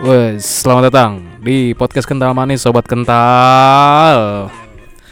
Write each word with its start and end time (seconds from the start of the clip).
Wes, 0.00 0.64
selamat 0.64 0.88
datang 0.88 1.20
di 1.44 1.76
podcast 1.76 2.08
kental 2.08 2.32
manis 2.32 2.64
sobat 2.64 2.88
kental. 2.88 4.48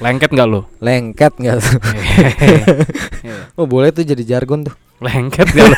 Lengket 0.00 0.32
nggak 0.32 0.48
lo? 0.48 0.64
Lengket 0.80 1.36
nggak 1.36 1.60
tuh? 1.60 1.76
oh 3.60 3.68
boleh 3.68 3.92
tuh 3.92 4.08
jadi 4.08 4.24
jargon 4.24 4.64
tuh. 4.64 4.72
lengket 5.04 5.44
nggak 5.44 5.66
lo? 5.68 5.76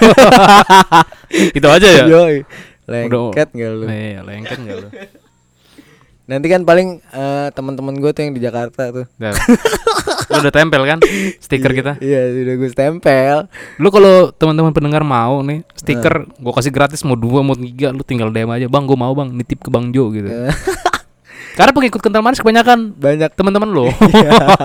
Itu 1.58 1.66
aja 1.66 1.88
ya. 1.90 2.04
Yoi. 2.06 2.46
Lengket 2.86 3.50
nggak 3.50 3.70
lu? 3.74 3.84
Iya, 3.90 4.22
lengket 4.22 4.58
nggak 4.62 4.76
lo? 4.78 4.88
Nanti 6.30 6.46
kan 6.46 6.62
paling 6.62 7.02
eh, 7.02 7.48
teman-teman 7.50 7.98
gue 7.98 8.14
tuh 8.14 8.22
yang 8.22 8.30
di 8.30 8.38
Jakarta 8.38 8.94
tuh. 8.94 9.02
Lu 10.30 10.36
udah 10.38 10.54
tempel 10.54 10.86
kan? 10.86 11.02
Stiker 11.42 11.74
kita? 11.74 11.98
Iya 11.98 12.30
sudah 12.30 12.54
gue 12.54 12.68
stempel. 12.70 13.50
Lu 13.82 13.90
kalau 13.90 14.30
teman-teman 14.30 14.70
pendengar 14.70 15.02
mau 15.02 15.42
nih 15.42 15.66
stiker 15.74 16.30
gua 16.38 16.54
kasih 16.54 16.70
gratis 16.70 17.02
mau 17.02 17.18
dua 17.18 17.42
mau 17.42 17.58
tiga 17.58 17.90
lu 17.90 18.06
tinggal 18.06 18.30
DM 18.30 18.46
aja. 18.46 18.70
Bang 18.70 18.86
gua 18.86 18.94
mau 18.94 19.10
bang. 19.10 19.34
Nitip 19.34 19.58
ke 19.58 19.74
bang 19.74 19.90
Jo 19.90 20.14
gitu. 20.14 20.30
Eh, 20.30 20.54
karena 21.58 21.74
pengikut 21.74 21.98
kental 21.98 22.22
manis 22.22 22.38
kebanyakan 22.38 22.94
Banyak. 22.94 23.34
teman-teman 23.34 23.68
lo 23.74 23.90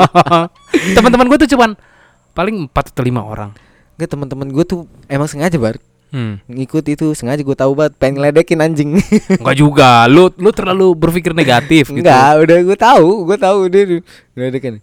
teman-teman 0.96 1.26
gue 1.34 1.38
tuh 1.44 1.50
cuman 1.58 1.74
paling 2.38 2.70
empat 2.70 2.94
atau 2.94 3.02
lima 3.02 3.26
orang. 3.26 3.50
Gak 3.98 4.14
teman-teman 4.14 4.54
gue 4.54 4.64
tuh 4.70 4.86
emang 5.10 5.26
sengaja 5.26 5.58
bar 5.58 5.82
hmm. 6.12 6.46
ngikut 6.50 6.86
itu 6.92 7.14
sengaja 7.18 7.42
gue 7.42 7.58
tahu 7.58 7.72
banget 7.78 7.94
pengen 7.98 8.22
ngeledekin 8.22 8.60
anjing. 8.62 8.90
Enggak 9.42 9.58
juga 9.58 10.06
lu 10.12 10.30
lu 10.38 10.50
terlalu 10.52 10.94
berpikir 10.94 11.32
negatif 11.32 11.90
gitu 11.90 12.04
Enggak, 12.04 12.46
udah 12.46 12.58
gue 12.62 12.78
tahu, 12.78 13.08
gue 13.30 13.38
tahu 13.38 13.60
dia 13.72 13.84
tuh 13.88 14.02
ngeledekin. 14.38 14.76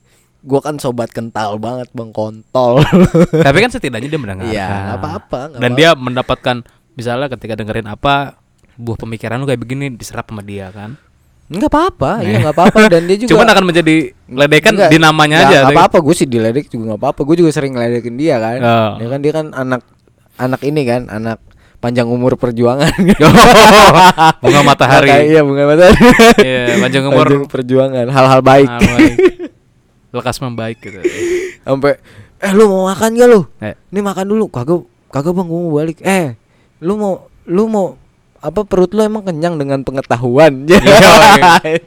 Gue 0.43 0.61
kan 0.62 0.75
sobat 0.83 1.15
kental 1.15 1.59
banget 1.62 1.87
bang 1.95 2.11
kontol. 2.11 2.83
tapi 3.47 3.57
kan 3.62 3.71
setidaknya 3.75 4.09
dia 4.11 4.21
mendengarkan 4.21 4.55
Iya, 4.55 4.98
apa-apa, 4.98 5.41
dan 5.59 5.71
apa-apa. 5.71 5.78
dia 5.78 5.91
mendapatkan 5.95 6.56
misalnya 6.98 7.28
ketika 7.33 7.55
dengerin 7.55 7.89
apa 7.89 8.37
buah 8.77 8.98
pemikiran 8.98 9.37
lu 9.39 9.47
kayak 9.47 9.61
begini 9.61 9.93
diserap 9.93 10.28
sama 10.33 10.41
dia 10.41 10.73
kan 10.73 10.97
Enggak 11.53 11.69
apa-apa, 11.69 12.25
iya 12.25 12.41
enggak 12.41 12.56
apa-apa 12.56 12.81
dan 12.89 13.05
dia 13.05 13.17
juga 13.20 13.37
cuman 13.37 13.48
akan 13.53 13.65
menjadi 13.69 13.97
ledekan 14.25 14.73
Enggak, 14.73 14.89
di 14.89 14.98
namanya 14.98 15.37
enggak, 15.37 15.53
aja 15.53 15.59
Enggak 15.69 15.77
apa-apa, 15.77 15.97
gue 16.00 16.15
sih 16.17 16.25
diledek 16.25 16.67
juga 16.73 16.83
enggak 16.89 17.00
apa-apa. 17.05 17.20
Gue 17.28 17.37
juga 17.37 17.50
sering 17.53 17.73
ngeledekin 17.77 18.17
dia 18.17 18.37
kan. 18.41 18.59
Oh. 18.65 18.93
Ya 18.97 19.06
kan 19.12 19.20
dia 19.20 19.33
kan 19.37 19.47
anak 19.53 19.81
anak 20.43 20.61
ini 20.62 20.83
kan, 20.83 21.07
anak 21.07 21.39
panjang 21.79 22.07
umur 22.07 22.35
perjuangan. 22.35 22.91
bunga 22.98 23.23
Makanya- 24.43 24.62
matahari 24.62 25.11
Iya, 25.29 25.41
bunga 25.43 25.65
matahari. 25.65 25.99
Iya, 26.39 26.79
panjang 26.79 27.05
umur 27.07 27.27
Panjang 27.27 27.47
perjuangan, 27.49 28.07
hal-hal 28.09 28.41
baik. 28.41 28.69
hal 28.69 28.83
baik. 28.83 29.17
lekas 30.12 30.37
membaik 30.39 30.77
gitu 30.77 31.01
Sampai 31.62 31.97
eh 32.37 32.53
lu 32.53 32.69
mau 32.69 32.84
makan 32.84 33.17
gak 33.17 33.29
lu? 33.29 33.49
Eh. 33.59 33.73
Ini 33.89 34.01
makan 34.01 34.27
dulu. 34.27 34.45
Kagak 34.47 34.84
kagak 35.09 35.33
Bang, 35.33 35.47
gue 35.47 35.57
mau 35.59 35.73
balik. 35.73 35.99
Eh, 36.03 36.37
lu 36.79 36.95
mau 36.95 37.12
lu 37.45 37.65
mau 37.65 37.97
apa 38.37 38.61
perut 38.62 38.91
lu 38.91 39.01
emang 39.01 39.23
kenyang 39.23 39.56
dengan 39.56 39.81
pengetahuan? 39.81 40.67
Iya, 40.67 40.83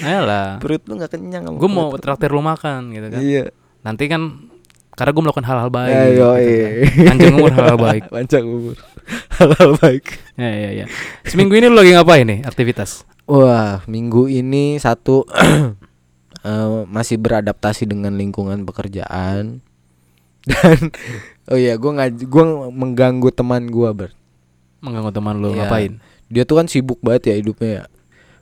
Ayolah 0.00 0.56
perut 0.58 0.82
lu 0.86 0.96
nggak 0.96 1.12
kenyang 1.12 1.44
gue 1.50 1.68
mau 1.68 1.90
traktir 1.94 2.30
lu 2.30 2.40
makan 2.40 2.90
gitu 2.90 3.06
kan 3.06 3.20
Iya. 3.20 3.44
nanti 3.82 4.06
kan 4.06 4.49
karena 5.00 5.10
gue 5.10 5.22
melakukan 5.22 5.46
hal-hal 5.46 5.70
baik 5.70 5.88
Ya, 5.90 6.02
gitu 6.06 6.20
yoi. 6.20 6.44
kan. 6.44 7.06
panjang 7.08 7.32
umur 7.34 7.50
hal-hal 7.50 7.78
baik 7.80 8.02
Panjang 8.12 8.44
umur. 8.44 8.76
Hal-hal 9.32 9.70
baik. 9.76 10.04
ya 10.36 10.50
ya 10.52 10.70
ya 10.74 10.86
seminggu 11.24 11.54
ini 11.54 11.66
lu 11.66 11.74
lagi 11.74 11.92
ngapain 11.92 12.22
nih 12.22 12.40
aktivitas 12.42 13.08
Wah, 13.24 13.80
minggu 13.86 14.26
ini 14.26 14.76
satu 14.76 15.24
eh, 16.42 16.68
masih 16.86 17.16
beradaptasi 17.16 17.84
dengan 17.84 18.12
lingkungan 18.12 18.62
pekerjaan 18.62 19.64
dan 20.48 20.78
oh 21.46 21.54
iya, 21.54 21.74
gue 21.74 21.90
ngaj 21.90 22.14
gue 22.22 22.44
mengganggu 22.70 23.28
teman 23.30 23.66
gue 23.66 23.90
ber. 23.90 24.10
mengganggu 24.78 25.10
teman 25.10 25.36
lu 25.36 25.50
Iya. 25.50 25.64
ngapain 25.64 25.92
Dia 26.26 26.42
tuh 26.42 26.56
kan 26.56 26.66
sibuk 26.66 26.96
banget 27.00 27.26
ya 27.26 27.34
hidupnya 27.36 27.70
ya. 27.72 27.84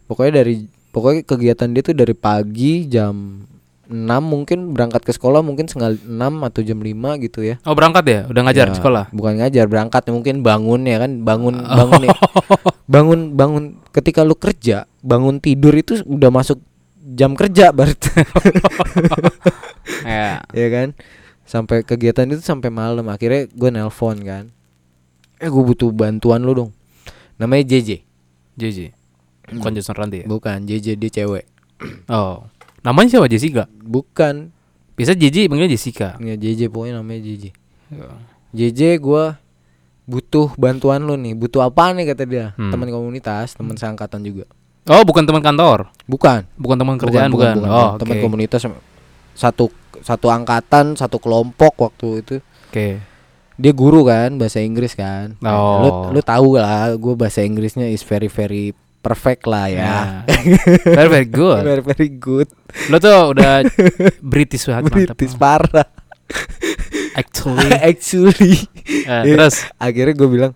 Pokoknya 0.04 0.32
dari 0.38 0.68
pokoknya 0.88 1.20
kegiatan 1.22 1.68
dia 1.68 1.80
tuh 1.82 1.92
dari 1.92 2.12
pagi 2.12 2.84
jam 2.84 3.44
6 3.88 3.96
mungkin 4.20 4.76
berangkat 4.76 5.00
ke 5.00 5.12
sekolah 5.16 5.40
mungkin 5.40 5.64
setengah 5.64 5.96
6 5.96 6.48
atau 6.48 6.60
jam 6.60 6.76
5 6.76 7.24
gitu 7.24 7.40
ya. 7.40 7.56
oh 7.64 7.72
berangkat 7.72 8.04
ya 8.04 8.20
udah 8.28 8.42
ngajar 8.44 8.66
Ya, 8.68 8.72
di 8.72 8.76
sekolah 8.76 9.04
Bukan 9.10 9.40
ngajar, 9.40 9.64
berangkat 9.64 10.02
mungkin 10.12 10.44
bangun 10.44 10.84
ya 10.84 11.00
kan, 11.00 11.24
bangun 11.24 11.64
bangun 11.64 12.00
nih. 12.04 12.12
Bangun 12.88 13.20
bangun 13.36 13.64
ketika 13.92 14.24
lu 14.24 14.36
kerja, 14.36 14.84
bangun 15.00 15.40
tidur 15.40 15.72
itu 15.72 16.04
udah 16.04 16.28
masuk 16.28 16.60
jam 17.16 17.32
kerja 17.32 17.72
berarti. 17.72 18.08
ya 20.04 20.40
ya 20.52 20.68
kan? 20.68 20.92
Sampai 21.48 21.80
kegiatan 21.80 22.28
itu 22.28 22.44
sampai 22.44 22.68
malam. 22.68 23.08
Akhirnya 23.08 23.48
gue 23.48 23.70
nelpon 23.72 24.20
kan. 24.20 24.44
Eh 25.40 25.48
gue 25.48 25.62
butuh 25.64 25.88
bantuan 25.92 26.44
lu 26.44 26.52
dong. 26.52 26.70
Namanya 27.40 27.64
JJ. 27.76 28.04
JJ 28.58 28.78
bukan 29.48 29.72
Jason 29.72 29.96
Ranti 29.96 30.24
ya 30.24 30.26
Bukan, 30.28 30.66
JJ 30.68 31.00
dia 31.00 31.10
cewek. 31.22 31.46
oh 32.12 32.44
namanya 32.88 33.08
siapa 33.10 33.28
Jessica 33.28 33.68
Bukan. 33.78 34.48
bisa 34.94 35.12
JJ 35.12 35.46
panggilnya 35.46 35.70
Jessica 35.70 36.16
Ya 36.18 36.34
JJ 36.34 36.72
pokoknya 36.72 36.98
namanya 36.98 37.20
JJ. 37.20 37.44
Ya. 37.88 38.08
JJ 38.50 38.80
gua 38.98 39.36
butuh 40.04 40.56
bantuan 40.56 41.04
lu 41.04 41.14
nih. 41.14 41.36
Butuh 41.36 41.60
apa 41.60 41.92
nih 41.92 42.08
kata 42.08 42.24
dia? 42.24 42.46
Hmm. 42.56 42.72
Teman 42.72 42.88
komunitas, 42.88 43.52
teman 43.52 43.76
seangkatan 43.76 44.24
juga. 44.24 44.48
oh 44.88 45.04
bukan 45.04 45.20
teman 45.22 45.44
kantor 45.44 45.92
Bukan. 46.08 46.48
bukan 46.56 46.76
teman 46.76 46.96
kerjaan 46.96 47.28
bukan, 47.28 47.60
oh 47.60 47.92
oke 47.92 48.00
teman 48.00 48.24
komunitas 48.24 48.64
satu 49.36 49.68
satu 50.00 50.32
angkatan 50.32 50.96
satu 50.96 51.20
kelompok 51.20 51.76
waktu 51.78 52.24
itu 52.24 52.34
oke 52.40 52.88
dia 53.54 53.72
guru 53.76 54.00
kan 54.02 54.40
bahasa 54.40 54.64
Inggris 54.64 54.96
kan 54.96 55.36
Oh. 55.44 56.08
lu 56.08 56.16
lu 56.16 56.20
tahu 56.24 56.56
lah 56.56 56.96
gue 56.96 57.14
bahasa 57.14 57.44
Inggrisnya 57.44 57.84
is 57.84 58.00
very 58.00 58.32
very 58.32 58.72
perfect 58.98 59.46
lah 59.46 59.66
ya. 59.66 59.78
Ya. 59.78 60.00
very 60.98 61.08
very 61.08 61.28
good. 61.28 61.62
Very 61.62 61.82
very 61.82 62.08
good. 62.10 62.48
Lo 62.88 62.98
tuh 62.98 63.32
udah 63.32 63.62
British 64.20 64.66
banget 64.66 64.90
mantap. 64.90 65.14
British 65.14 65.34
parah. 65.34 65.88
Actually. 67.14 67.70
Actually. 67.90 68.54
Eh, 68.84 69.22
Iya. 69.24 69.34
terus? 69.34 69.64
Akhirnya 69.76 70.14
gue 70.14 70.28
bilang 70.28 70.52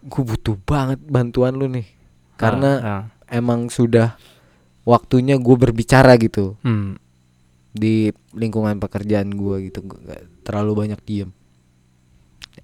gue 0.00 0.22
butuh 0.22 0.56
banget 0.60 1.00
bantuan 1.02 1.54
lu 1.54 1.66
nih. 1.66 1.86
Karena 2.34 2.70
Ah, 2.78 2.88
ah. 2.88 3.02
emang 3.28 3.68
sudah 3.68 4.16
waktunya 4.82 5.36
gue 5.36 5.56
berbicara 5.56 6.16
gitu. 6.16 6.56
Hmm. 6.62 6.96
di 7.70 8.10
lingkungan 8.34 8.82
pekerjaan 8.82 9.30
gua 9.30 9.62
gitu. 9.62 9.86
Gua 9.86 10.18
terlalu 10.42 10.74
banyak 10.74 10.98
diem. 11.06 11.30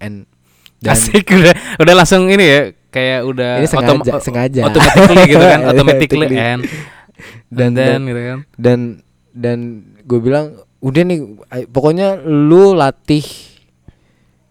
And 0.02 0.26
dan 0.82 0.98
Asik 0.98 1.30
udah 1.30 1.54
udah 1.78 1.94
langsung 1.94 2.26
ini 2.26 2.42
ya 2.42 2.60
kayak 2.96 3.20
udah 3.22 3.50
Ini 3.58 3.68
sengaja, 3.68 3.92
otom- 3.92 4.24
sengaja. 4.24 4.60
automatically 4.64 5.22
gitu 5.28 5.44
kan 5.44 5.60
automatically 5.68 6.24
Automatically. 6.24 6.38
and 6.40 6.62
dan 7.48 7.68
and 7.68 7.74
then 7.74 7.86
dan 7.86 8.00
gitu 8.02 8.20
kan 8.22 8.38
dan, 8.56 8.78
dan 9.30 9.58
gue 10.02 10.18
bilang 10.18 10.46
udah 10.78 11.02
nih 11.02 11.20
pokoknya 11.66 12.08
lu 12.22 12.72
latih 12.72 13.24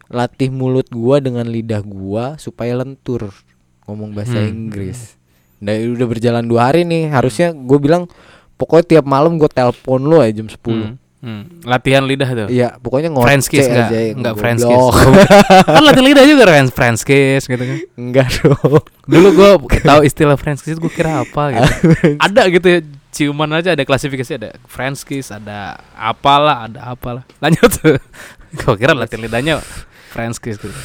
latih 0.07 0.49
mulut 0.49 0.85
gua 0.87 1.17
dengan 1.17 1.45
lidah 1.45 1.81
gua 1.81 2.37
supaya 2.37 2.75
lentur 2.75 3.33
ngomong 3.83 4.13
bahasa 4.13 4.37
Hmm. 4.37 4.49
Inggris 4.49 5.17
dan 5.57 5.81
udah 5.87 6.05
berjalan 6.05 6.43
dua 6.43 6.69
hari 6.69 6.83
nih 6.83 7.09
harusnya 7.09 7.49
gue 7.49 7.79
bilang 7.79 8.05
pokoknya 8.55 8.85
tiap 8.91 9.05
malam 9.05 9.35
gue 9.35 9.47
telepon 9.47 9.99
lu 9.99 10.17
aja 10.17 10.33
jam 10.35 10.45
10 10.45 10.57
Hmm. 10.61 10.93
Hmm. 11.25 11.49
latihan 11.65 12.05
lidah 12.05 12.29
tuh. 12.37 12.47
Iya, 12.53 12.77
pokoknya 12.77 13.09
ngoceh 13.09 13.25
French 13.25 13.49
kiss 13.49 13.65
enggak 13.65 13.89
aja 13.89 13.99
enggak 14.13 14.35
French 14.37 14.61
kiss. 14.61 14.85
Kan 15.73 15.81
latihan 15.81 16.05
lidah 16.05 16.25
juga 16.29 16.43
kan 16.45 16.69
French 16.69 17.01
kiss 17.01 17.49
gitu 17.49 17.63
kan. 17.65 17.77
Enggak 17.97 18.29
dong. 18.45 18.85
dulu 19.09 19.27
gua 19.33 19.49
tahu 19.81 20.05
istilah 20.05 20.37
French 20.37 20.61
kiss 20.61 20.77
gue 20.77 20.93
kira 20.93 21.25
apa 21.25 21.43
gitu. 21.57 21.65
Ada 22.29 22.45
gitu 22.53 22.67
ya 22.69 22.79
ciuman 23.09 23.49
aja 23.57 23.73
ada 23.73 23.81
klasifikasi 23.87 24.37
ada 24.37 24.49
French 24.69 25.01
kiss 25.01 25.33
ada 25.33 25.81
apalah 25.97 26.69
ada 26.69 26.93
apalah. 26.93 27.25
Lanjut. 27.41 27.73
Tuh 27.81 27.97
gue 28.53 28.75
kira 28.77 28.93
latihan 28.93 29.25
lidahnya 29.25 29.65
French 30.13 30.37
kiss 30.37 30.61
gitu. 30.61 30.77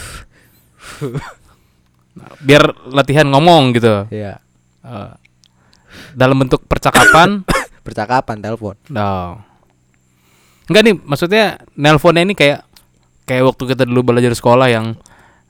Nah, 2.17 2.33
biar 2.41 2.65
latihan 2.89 3.29
ngomong 3.29 3.77
gitu. 3.77 4.09
Iya. 4.09 4.41
Eh, 4.89 5.13
dalam 6.17 6.41
bentuk 6.41 6.65
percakapan. 6.65 7.45
Percakapan 7.85 8.41
telepon. 8.41 8.77
no. 8.89 9.50
Enggak 10.71 10.83
nih 10.87 10.95
maksudnya 11.03 11.45
nelponnya 11.75 12.23
ini 12.23 12.35
kayak 12.39 12.63
kayak 13.27 13.43
waktu 13.43 13.63
kita 13.75 13.83
dulu 13.83 14.15
belajar 14.15 14.31
sekolah 14.33 14.71
yang 14.71 14.95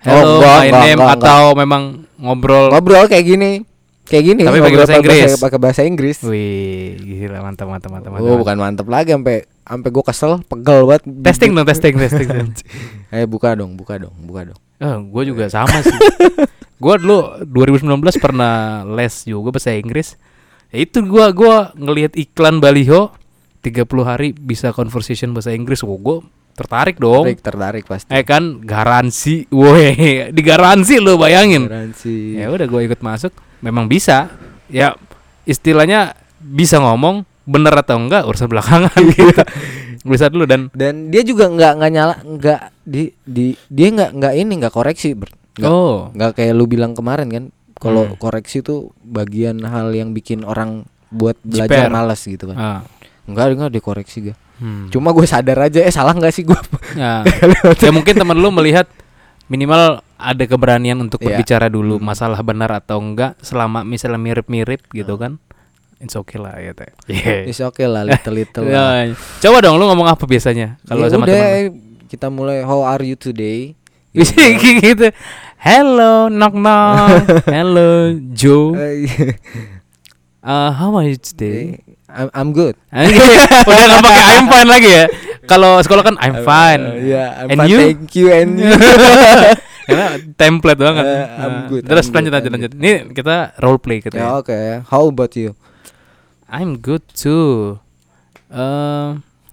hello 0.01 0.41
enggak, 0.41 0.57
my 0.57 0.67
enggak, 0.67 0.83
name 0.83 0.99
enggak, 0.99 1.17
atau 1.21 1.43
memang 1.53 1.83
ngobrol 2.17 2.73
Ngobrol 2.73 3.05
kayak 3.05 3.25
gini. 3.27 3.53
Kayak 4.05 4.25
gini. 4.27 4.43
Tapi 4.43 4.59
pakai 4.59 4.75
bahasa 4.75 4.95
Inggris. 4.99 5.31
Pakai 5.39 5.59
bahasa 5.63 5.81
Inggris. 5.87 6.19
wih 6.27 6.99
gila 6.99 7.47
mantap 7.47 7.71
mantap 7.71 7.95
mantap 7.95 8.11
mantap, 8.11 8.27
Oh, 8.27 8.37
bukan 8.37 8.57
mantep 8.59 8.87
lagi 8.91 9.15
sampai 9.15 9.47
sampai 9.47 9.89
gue 9.89 10.03
kesel, 10.03 10.33
pegel 10.43 10.83
banget. 10.83 11.03
testing 11.23 11.55
dong 11.55 11.63
testing 11.63 11.95
testing 12.03 12.29
Eh 13.15 13.23
buka 13.31 13.55
dong, 13.55 13.79
buka 13.79 14.03
dong, 14.03 14.11
buka 14.27 14.51
dong. 14.51 14.59
oh, 14.83 14.97
gue 15.15 15.23
juga 15.31 15.47
sama 15.47 15.79
sih 15.79 15.95
gue 16.83 16.95
dulu 16.97 17.45
2019 17.47 17.87
pernah 18.19 18.83
les 18.83 19.15
juga 19.23 19.53
bahasa 19.53 19.77
Inggris 19.77 20.17
ya 20.73 20.81
itu 20.81 21.05
gue 21.05 21.27
gua 21.31 21.71
ngelihat 21.77 22.17
iklan 22.17 22.57
baliho 22.59 23.13
30 23.61 23.87
hari 24.03 24.29
bisa 24.33 24.73
conversation 24.73 25.37
bahasa 25.37 25.53
Inggris 25.53 25.85
oh, 25.85 25.97
gue 25.97 26.25
tertarik 26.57 27.01
dong. 27.01 27.25
Tertarik, 27.25 27.41
tertarik 27.41 27.85
pasti. 27.89 28.11
Eh 28.12 28.25
kan 28.25 28.61
garansi, 28.61 29.49
woi, 29.49 29.97
digaransi 30.37 31.01
lo 31.01 31.17
bayangin. 31.17 31.69
Garansi. 31.69 32.37
Ya 32.37 32.53
udah 32.53 32.67
gue 32.69 32.81
ikut 32.85 33.01
masuk, 33.01 33.33
memang 33.61 33.89
bisa. 33.89 34.29
Ya 34.69 34.97
istilahnya 35.45 36.12
bisa 36.41 36.81
ngomong 36.81 37.25
bener 37.49 37.73
atau 37.75 37.97
enggak 37.97 38.29
urusan 38.29 38.49
belakangan 38.49 38.93
gitu. 39.17 39.43
Bisa 40.01 40.33
dulu 40.33 40.45
dan 40.49 40.69
Dan 40.73 41.09
dia 41.12 41.21
juga 41.21 41.49
nggak 41.49 41.73
nggak 41.81 41.91
nyala 41.93 42.15
nggak 42.25 42.61
di 42.85 43.12
di 43.25 43.53
dia 43.69 43.89
nggak 43.93 44.11
nggak 44.17 44.35
ini 44.37 44.53
nggak 44.61 44.73
koreksi 44.73 45.12
ber 45.12 45.29
nggak 45.61 45.69
oh, 45.69 46.09
nggak 46.17 46.41
kayak 46.41 46.55
lu 46.57 46.65
bilang 46.65 46.97
kemarin 46.97 47.29
kan 47.29 47.45
kalau 47.77 48.09
Hmm. 48.09 48.17
koreksi 48.17 48.61
tuh 48.61 48.93
bagian 49.01 49.61
hal 49.65 49.93
yang 49.93 50.12
bikin 50.12 50.45
orang 50.45 50.85
buat 51.11 51.37
belajar 51.43 51.89
Jiper. 51.89 51.93
malas 51.93 52.21
gitu 52.23 52.45
kan 52.49 52.57
ah, 52.57 52.81
enggak 53.31 53.55
enggak 53.55 53.73
dikoreksi 53.73 54.19
gue 54.23 54.37
hmm. 54.59 54.91
cuma 54.91 55.11
gue 55.11 55.25
sadar 55.25 55.59
aja 55.62 55.81
eh 55.81 55.91
salah 55.91 56.12
nggak 56.12 56.31
sih 56.31 56.43
gue 56.43 56.59
Ya. 56.93 57.23
ya 57.82 57.91
mungkin 57.91 58.15
teman 58.15 58.35
lu 58.35 58.50
melihat 58.50 58.91
minimal 59.47 60.03
ada 60.15 60.44
keberanian 60.44 60.99
untuk 60.99 61.19
Iya. 61.19 61.38
berbicara 61.38 61.67
dulu 61.67 61.97
Hmm. 61.97 62.06
masalah 62.06 62.38
benar 62.41 62.71
atau 62.73 62.99
enggak 62.99 63.38
selama 63.41 63.82
misalnya 63.82 64.19
mirip-mirip 64.19 64.85
gitu 64.91 65.15
kan. 65.15 65.38
It's 65.99 66.15
okay 66.15 66.37
lah 66.37 66.56
ya 66.56 66.73
teh. 66.73 66.91
Yeah. 67.09 67.44
Is 67.44 67.61
oke 67.61 67.79
lah 67.81 68.03
little 68.03 68.32
little 68.32 68.65
lah. 68.69 69.05
Ya, 69.05 69.15
Coba 69.41 69.61
dong 69.61 69.76
lu 69.76 69.87
ngomong 69.87 70.06
apa 70.06 70.23
biasanya 70.25 70.79
kalau 70.83 71.05
Ya 71.05 71.11
sama 71.11 71.25
udah 71.25 71.35
teman. 71.35 71.50
eh, 71.53 71.67
kita 72.06 72.26
mulai 72.26 72.62
how 72.62 72.83
are 72.83 73.03
you 73.03 73.15
today 73.15 73.75
Bisa 74.11 74.35
kayak 74.35 74.76
gitu. 74.81 75.06
Hello, 75.56 76.26
knock 76.26 76.50
knock. 76.53 77.23
Hello, 77.47 78.11
Joe. 78.33 78.75
Eh, 78.75 79.06
Uh, 80.41 80.73
how 80.73 80.91
are 80.93 81.05
you 81.05 81.15
today? 81.15 81.76
I'm, 82.11 82.29
I'm 82.33 82.51
good 82.51 82.75
Udah 83.71 83.85
nggak 83.87 84.03
pakai 84.03 84.25
I'm 84.35 84.47
fine 84.47 84.69
lagi 84.75 84.91
ya. 84.91 85.05
Kalau 85.45 85.79
sekolah 85.81 86.03
kan 86.05 86.15
I'm 86.19 86.43
fine. 86.43 86.83
Uh, 86.85 86.95
yeah, 87.03 87.29
I'm 87.37 87.49
And 87.49 87.59
fine, 87.59 87.69
you? 87.69 87.79
thank 87.81 88.11
you 88.15 88.27
and 88.31 88.51
you. 88.55 88.71
Karena 89.91 90.07
template 90.35 90.79
banget. 90.79 91.03
Uh, 91.03 91.27
I'm 91.35 91.51
Nah, 91.51 91.67
good, 91.67 91.83
Terus 91.83 92.07
I'm 92.07 92.15
lanjut 92.15 92.31
good, 92.31 92.35
lanjut 92.39 92.53
lanjut. 92.55 92.73
Ini 92.77 92.91
kita 93.11 93.35
role 93.59 93.81
play 93.83 93.99
gitu 93.99 94.15
ya 94.15 94.23
ya. 94.23 94.39
oke. 94.39 94.59
How 94.87 95.03
about 95.07 95.35
you? 95.35 95.59
I'm 96.47 96.79
good 96.79 97.03
too. 97.11 97.79
Eh, 98.47 99.09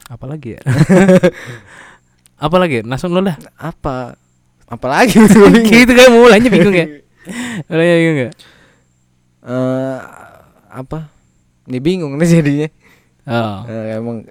apa 0.07 0.25
lagi 0.25 0.57
ya? 0.57 0.61
apa 2.37 2.55
lagi? 2.57 2.85
Langsung 2.85 3.13
lu 3.13 3.21
dah. 3.21 3.37
Apa? 3.55 4.13
Apalagi 4.67 5.17
gitu 5.65 5.91
kan 5.93 6.07
mulainya 6.11 6.49
bingung 6.51 6.75
ya. 6.75 6.85
Mulainya 7.65 7.95
bingung 7.97 8.19
ya. 8.19 8.31
Eh, 9.41 9.97
apa? 10.69 11.09
Ini 11.67 11.77
bingung 11.83 12.15
nih 12.15 12.27
jadinya. 12.27 12.69
Oh. 13.27 13.57
Eh, 13.67 13.99
emang 13.99 14.23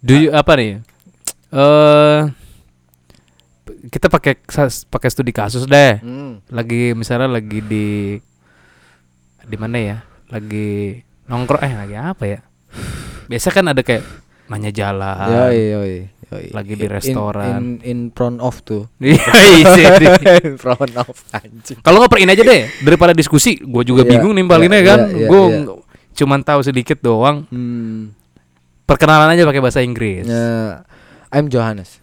Do 0.00 0.16
you 0.16 0.32
apa 0.32 0.56
nih? 0.56 0.80
Eh 1.52 2.20
kita 3.92 4.06
pakai 4.08 4.40
pakai 4.88 5.08
studi 5.12 5.30
kasus 5.30 5.68
deh. 5.68 6.00
hmm. 6.00 6.48
Lagi 6.50 6.96
misalnya 6.96 7.28
lagi 7.28 7.60
di 7.60 8.16
di 9.42 9.56
mana 9.60 9.76
ya? 9.78 9.98
Lagi 10.32 10.96
nongkrong 11.28 11.62
eh 11.62 11.72
lagi 11.76 11.94
apa 11.94 12.24
ya? 12.24 12.40
Biasa 13.28 13.48
kan 13.52 13.68
ada 13.68 13.84
kayak 13.84 14.02
nanya 14.48 14.72
jalan. 14.72 15.28
Yoi, 15.28 15.60
yoi, 15.72 15.94
yoi. 16.32 16.46
Lagi 16.52 16.74
di 16.76 16.86
In- 16.88 16.92
restoran. 16.92 17.48
In, 17.52 17.66
in, 17.84 17.98
front 18.12 18.40
of 18.40 18.60
tuh. 18.64 18.88
Iya, 19.00 19.32
iya, 19.76 19.92
iya. 20.00 20.32
in 20.48 20.56
front 20.56 20.92
of 20.96 21.12
anjing. 21.32 21.78
Kalau 21.80 22.00
nggak 22.02 22.10
per 22.10 22.18
ini 22.20 22.32
aja 22.32 22.44
deh 22.44 22.62
daripada 22.82 23.12
diskusi, 23.12 23.56
gue 23.60 23.82
juga 23.84 24.02
Iya, 24.04 24.10
bingung 24.18 24.34
nimbalinnya 24.36 24.80
iya, 24.82 24.88
kan. 24.88 24.98
iya, 25.08 25.16
iya, 25.16 25.28
gue 25.30 25.40
iya. 25.40 25.60
Cuman 26.12 26.40
tahu 26.40 26.60
sedikit 26.60 26.98
doang. 26.98 27.44
Hmm. 27.48 28.12
Perkenalan 28.82 29.32
aja 29.32 29.42
pakai 29.42 29.60
bahasa 29.60 29.80
Inggris. 29.80 30.24
Ya, 30.24 30.82
I'm 31.30 31.48
Johannes. 31.48 31.96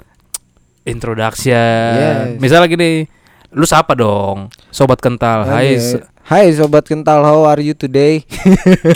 Introduction. 0.84 1.54
Yes. 1.94 2.40
Misalnya 2.40 2.66
gini, 2.66 3.06
lu 3.52 3.64
siapa 3.64 3.94
dong? 3.94 4.50
Sobat 4.70 4.98
kental. 4.98 5.46
Hai. 5.46 5.76
Oke. 5.76 5.82
so- 5.82 6.06
Hai 6.24 6.54
sobat 6.54 6.86
kental, 6.86 7.26
how 7.26 7.42
are 7.44 7.58
you 7.58 7.74
today? 7.74 8.22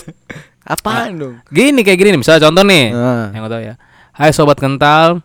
Apaan 0.63 1.17
dong? 1.17 1.35
Gini 1.49 1.81
kayak 1.81 1.97
gini 1.97 2.09
nih, 2.13 2.21
misalnya 2.21 2.45
contoh 2.45 2.63
nih. 2.63 2.85
Ah. 2.93 3.25
Yang 3.33 3.43
tahu 3.49 3.61
ya. 3.63 3.73
Hai 4.13 4.29
sobat 4.31 4.57
kental. 4.57 5.19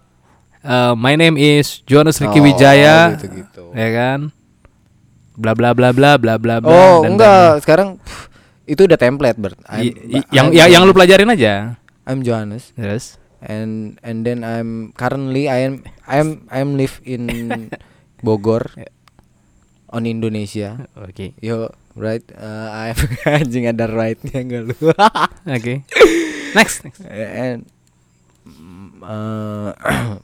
Uh, 0.59 0.93
my 0.93 1.15
name 1.15 1.37
is 1.37 1.81
Jonas 1.85 2.19
Ricky 2.19 2.41
Oh, 2.41 2.45
Wijaya. 2.45 3.15
gitu-gitu. 3.15 3.71
Ya 3.73 3.89
kan? 3.93 4.33
Bla 5.39 5.55
bla 5.55 5.71
bla 5.71 5.95
bla 5.95 6.19
bla 6.19 6.35
bla 6.35 6.59
bla. 6.59 6.67
Oh, 6.67 7.05
dan- 7.05 7.15
enggak, 7.15 7.63
sekarang 7.63 7.89
pff, 8.01 8.28
itu 8.69 8.85
udah 8.85 9.01
template, 9.01 9.41
I- 9.67 9.97
i- 10.21 10.29
yang 10.31 10.53
yang, 10.53 10.69
yang 10.69 10.83
lu 10.85 10.93
pelajarin 10.93 11.33
aja. 11.33 11.81
I'm 12.05 12.21
Johannes 12.21 12.73
Terus. 12.77 13.17
and 13.41 13.97
and 14.01 14.25
then 14.25 14.41
I'm 14.41 14.93
currently 14.93 15.49
I 15.49 15.65
am 15.65 15.85
I'm 16.05 16.49
I'm 16.49 16.77
live 16.77 17.01
in 17.05 17.29
Bogor 18.25 18.65
on 19.89 20.05
Indonesia. 20.05 20.89
Oke. 20.97 21.33
Yo, 21.41 21.69
right? 21.93 22.25
Uh, 22.33 22.93
I'm 22.93 22.99
anjing 23.41 23.69
ada 23.69 23.89
rightnya 23.89 24.41
enggak 24.41 24.63
lu? 24.73 24.77
Oke. 25.57 25.85
Next. 26.57 26.81
next. 26.85 27.05
and 27.05 27.69
mm, 28.45 29.05
uh, 29.05 29.77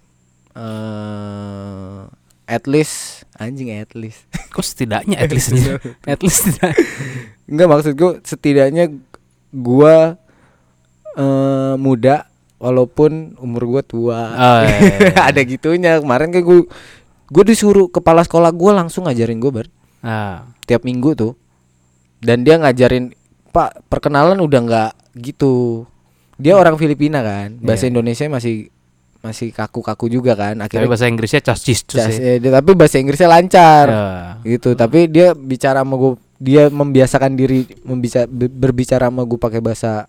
uh, 0.56 2.08
at 2.44 2.64
least 2.64 3.24
anjing 3.34 3.72
at 3.72 3.92
least 3.92 4.24
Kok 4.54 4.62
setidaknya 4.62 5.18
at 5.18 5.30
least 5.30 5.50
aja. 5.50 5.80
at 6.12 6.20
least 6.20 6.46
tidak. 6.46 6.74
Enggak 7.50 7.68
maksud 7.68 7.92
gue 7.94 8.12
setidaknya 8.22 8.84
gua 9.50 10.16
eh 11.14 11.74
muda 11.76 12.26
walaupun 12.58 13.36
umur 13.36 13.62
gua 13.68 13.82
tua. 13.82 14.20
Oh, 14.32 14.60
iya, 14.64 14.76
iya, 14.78 14.96
iya. 15.12 15.20
Ada 15.28 15.40
gitunya. 15.42 15.92
Kemarin 15.98 16.30
kayak 16.30 16.42
gue 16.42 16.58
gue 17.24 17.44
disuruh 17.44 17.86
kepala 17.88 18.22
sekolah 18.22 18.50
gua 18.50 18.76
langsung 18.76 19.04
ngajarin 19.04 19.38
gue 19.38 19.52
ber 19.52 19.66
Ah. 20.00 20.44
tiap 20.64 20.84
minggu 20.84 21.12
tuh. 21.14 21.32
Dan 22.18 22.42
dia 22.42 22.56
ngajarin 22.56 23.12
Pak 23.50 23.86
perkenalan 23.86 24.36
udah 24.38 24.60
nggak 24.60 24.92
gitu. 25.16 25.84
Dia 26.34 26.54
orang 26.54 26.74
Filipina 26.74 27.22
kan. 27.22 27.56
Bahasa 27.58 27.86
Iya. 27.86 27.94
Indonesia 27.94 28.26
masih 28.26 28.68
masih 29.24 29.48
kaku-kaku 29.50 30.06
juga 30.06 30.36
kan. 30.36 30.52
Tapi 30.54 30.68
Akhirnya 30.68 30.86
bahasa 30.86 31.08
Inggrisnya 31.08 31.40
Cas- 31.40 31.64
sih. 31.64 31.80
eh, 32.20 32.36
dia- 32.36 32.52
tapi 32.52 32.76
bahasa 32.76 33.00
Inggrisnya 33.00 33.26
lancar 33.26 33.86
Ya. 33.88 34.04
gitu 34.44 34.76
tapi 34.76 35.08
dia 35.08 35.32
bicara 35.32 35.80
sama 35.80 35.96
gue 35.96 36.12
dia 36.36 36.68
membiasakan 36.68 37.32
diri 37.32 37.64
membisa, 37.82 38.28
be- 38.28 38.52
berbicara 38.52 39.08
sama 39.08 39.24
gue 39.24 39.38
pakai 39.38 39.58
bahasa 39.58 40.04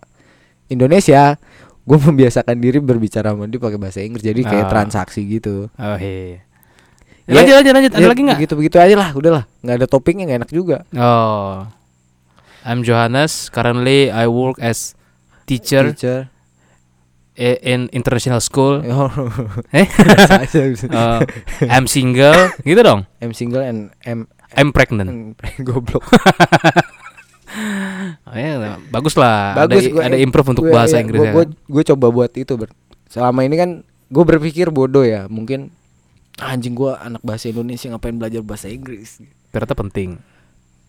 Indonesia 0.66 1.40
gue 1.82 1.98
membiasakan 1.98 2.58
diri 2.58 2.76
berbicara 2.76 3.32
sama 3.32 3.46
dia 3.46 3.56
pakai 3.56 3.78
bahasa 3.78 4.02
Inggris 4.02 4.20
jadi 4.20 4.36
kayak 4.38 4.66
Ah. 4.66 4.70
transaksi 4.70 5.24
gitu 5.24 5.72
Oh 5.72 5.96
iya. 5.96 6.44
Ya, 7.24 7.32
lanjut 7.32 7.54
lanjut 7.56 7.72
lanjut. 7.72 7.92
Ada 7.92 8.02
Ya, 8.02 8.08
lagi 8.08 8.22
nggak? 8.22 8.38
begitu 8.38 8.54
begitu 8.54 8.76
aja 8.76 8.94
lah 8.94 9.10
udahlah 9.10 9.44
nggak 9.58 9.76
ada 9.76 9.86
topiknya 9.88 10.22
nggak 10.26 10.38
enak 10.44 10.52
juga 10.52 10.78
Oh. 10.92 11.64
I'm 12.62 12.82
Johannes. 12.82 13.46
Currently 13.48 14.10
I 14.10 14.26
work 14.26 14.58
as 14.58 14.98
teacher 15.46 15.94
teacher 15.94 16.26
in 17.38 17.92
international 17.92 18.40
school. 18.40 18.80
Oh. 18.88 19.12
Eh? 19.70 19.84
Uh, 20.88 21.20
I'm 21.72 21.84
single, 21.84 22.50
gitu 22.64 22.80
dong. 22.80 23.04
I'm 23.20 23.36
single 23.36 23.60
and 23.60 23.92
I'm 24.02 24.24
I'm 24.56 24.72
pregnant. 24.72 25.36
Goblok 25.66 26.04
Oh, 28.26 28.36
ya, 28.36 28.76
bagus 28.90 29.14
lah. 29.16 29.56
bagus 29.56 29.86
ada, 29.86 29.92
gua- 29.94 30.04
ada 30.04 30.16
improve 30.18 30.48
untuk 30.52 30.64
gua- 30.68 30.74
bahasa 30.82 30.98
iya, 30.98 31.02
Inggris 31.06 31.20
gua, 31.20 31.28
ya. 31.28 31.32
gua, 31.32 31.44
gua 31.70 31.82
coba 31.86 32.06
buat 32.10 32.32
itu 32.34 32.52
ber 32.52 32.68
selama 33.06 33.46
ini 33.46 33.54
kan 33.54 33.70
gue 34.06 34.24
berpikir 34.26 34.68
bodoh 34.68 35.06
ya 35.06 35.30
mungkin 35.30 35.70
anjing 36.36 36.74
gua 36.74 37.00
anak 37.00 37.22
bahasa 37.22 37.48
Indonesia 37.48 37.86
ngapain 37.88 38.18
belajar 38.18 38.42
bahasa 38.42 38.66
Inggris 38.68 39.22
Ternyata 39.54 39.72
penting. 39.72 40.20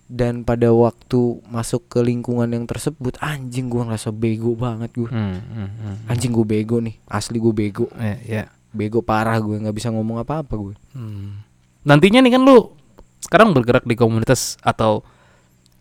Dan 0.08 0.42
pada 0.42 0.70
waktu 0.70 1.20
masuk 1.46 1.88
ke 1.88 2.00
lingkungan 2.00 2.48
yang 2.48 2.64
tersebut 2.64 3.20
anjing 3.20 3.68
gua 3.68 3.84
ngerasa 3.86 4.10
bego 4.10 4.54
banget 4.54 4.92
gue 4.94 5.08
Hmm, 5.08 5.36
hmm, 5.36 5.70
hmm. 5.70 5.96
anjing 6.08 6.32
gue 6.32 6.44
bego 6.44 6.80
nih 6.80 6.96
asli 7.06 7.38
gue 7.38 7.52
bego 7.52 7.92
Ya, 7.94 8.16
ya. 8.18 8.44
bego 8.70 9.00
parah 9.02 9.36
gue 9.38 9.58
nggak 9.58 9.74
bisa 9.74 9.90
ngomong 9.90 10.18
apa 10.18 10.42
apa 10.42 10.54
gue 10.54 10.76
Hmm. 10.92 11.44
Nantinya 11.84 12.20
nih 12.20 12.32
kan 12.32 12.42
lu 12.42 12.72
sekarang 13.20 13.52
bergerak 13.52 13.84
di 13.84 13.94
komunitas 13.94 14.56
atau 14.58 15.04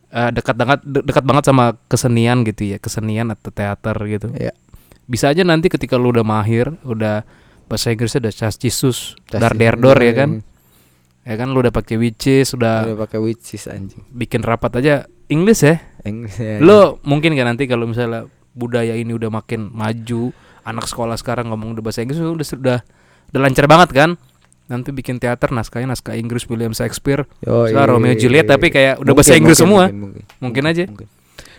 eh, 0.09 0.31
dekat 0.31 0.55
banget 0.55 0.81
de- 0.83 1.03
dekat 1.03 1.23
banget 1.23 1.45
sama 1.45 1.79
kesenian 1.85 2.43
gitu 2.43 2.63
ya, 2.65 2.79
kesenian 2.79 3.29
atau 3.29 3.51
teater 3.51 3.95
gitu. 4.07 4.31
ya 4.33 4.51
Bisa 5.05 5.29
aja 5.29 5.43
nanti 5.43 5.67
ketika 5.67 5.95
lu 5.95 6.11
udah 6.11 6.23
mahir, 6.23 6.75
udah 6.83 7.23
bahasa 7.65 7.91
Inggrisnya 7.91 8.23
udah 8.23 8.35
cascisus, 8.37 9.15
Tas- 9.25 9.39
dar 9.39 9.53
derdor 9.53 9.99
ya 9.99 10.15
kan. 10.17 10.31
Ya 11.27 11.35
kan 11.35 11.51
lu 11.51 11.59
udah 11.59 11.75
pakai 11.75 11.99
witches, 11.99 12.55
udah 12.55 12.87
udah 12.87 12.99
pakai 13.03 13.19
witches 13.19 13.67
anjing 13.67 13.99
bikin 14.15 14.47
rapat 14.47 14.79
aja 14.79 15.11
Inggris 15.27 15.59
ya. 15.61 15.83
Inggris 16.07 16.39
ya, 16.39 16.63
Lu 16.63 17.03
mungkin 17.03 17.35
kan 17.35 17.51
nanti 17.51 17.67
kalau 17.67 17.91
misalnya 17.91 18.31
budaya 18.55 18.95
ini 18.95 19.11
udah 19.11 19.27
makin 19.29 19.69
maju, 19.69 20.31
anak 20.63 20.87
sekolah 20.87 21.19
sekarang 21.19 21.51
ngomong 21.51 21.75
udah 21.75 21.83
bahasa 21.83 22.07
Inggris 22.07 22.23
udah 22.23 22.47
sudah 22.47 22.79
udah 23.35 23.41
lancar 23.43 23.67
banget 23.67 23.91
kan. 23.91 24.11
Nanti 24.67 24.91
bikin 24.91 25.19
teater 25.19 25.51
naskahnya 25.51 25.95
naskah 25.95 26.15
Inggris 26.15 26.47
William 26.47 26.71
Shakespeare. 26.71 27.27
Misalnya 27.43 27.87
Romeo 27.87 28.15
Juliet 28.15 28.47
tapi 28.47 28.71
kayak 28.71 28.99
udah 28.99 29.11
Mungkin, 29.11 29.19
bahasa 29.19 29.35
Inggris 29.35 29.59
mungkin, 29.59 29.67
semua. 29.67 29.83
mungkin, 29.91 29.99
mungkin. 29.99 30.23
Mungkin 30.39 30.63
aja. 30.63 30.85
Mungkin. 30.87 31.09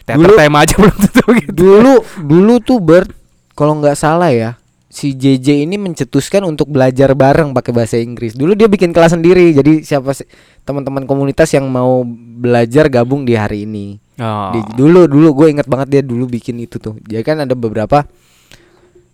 teater 0.08 0.24
Dulu- 0.24 0.40
tema 0.40 0.58
aja 0.64 0.76
belum 0.80 0.96
tentu 1.04 1.26
gitu. 1.36 1.52
dulu 1.52 1.94
dulu 2.24 2.54
tuh 2.64 2.80
Bert 2.80 3.12
kalau 3.52 3.76
nggak 3.76 4.00
salah 4.00 4.32
ya 4.32 4.56
si 4.88 5.12
JJ 5.14 5.68
ini 5.68 5.76
mencetuskan 5.76 6.48
untuk 6.48 6.72
belajar 6.72 7.12
bareng 7.12 7.52
pakai 7.52 7.72
bahasa 7.76 7.96
Inggris. 8.00 8.34
Dulu 8.34 8.56
dia 8.56 8.72
bikin 8.72 8.96
kelas 8.96 9.14
sendiri. 9.14 9.52
Jadi 9.52 9.84
siapa 9.84 10.16
teman-teman 10.64 11.04
komunitas 11.04 11.52
yang 11.52 11.68
mau 11.68 12.08
belajar 12.40 12.88
gabung 12.88 13.28
di 13.28 13.36
hari 13.36 13.68
ini. 13.68 14.00
Oh. 14.18 14.56
Di- 14.56 14.80
dulu 14.80 15.06
dulu 15.06 15.44
gue 15.44 15.48
inget 15.60 15.68
banget 15.68 15.88
dia 15.92 16.02
dulu 16.04 16.26
bikin 16.32 16.58
itu 16.64 16.80
tuh. 16.80 16.96
Dia 17.04 17.20
kan 17.22 17.44
ada 17.44 17.52
beberapa 17.54 18.08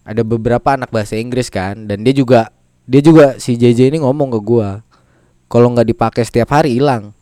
ada 0.03 0.22
beberapa 0.22 0.75
anak 0.75 0.92
bahasa 0.92 1.15
Inggris 1.18 1.48
kan 1.48 1.89
dan 1.89 2.03
dia 2.03 2.13
juga 2.13 2.51
dia 2.84 3.00
juga 3.00 3.39
si 3.39 3.56
JJ 3.56 3.96
ini 3.96 4.03
ngomong 4.03 4.36
ke 4.36 4.39
gua 4.44 4.84
kalau 5.48 5.72
nggak 5.72 5.88
dipakai 5.88 6.24
setiap 6.27 6.51
hari 6.51 6.75
hilang. 6.75 7.15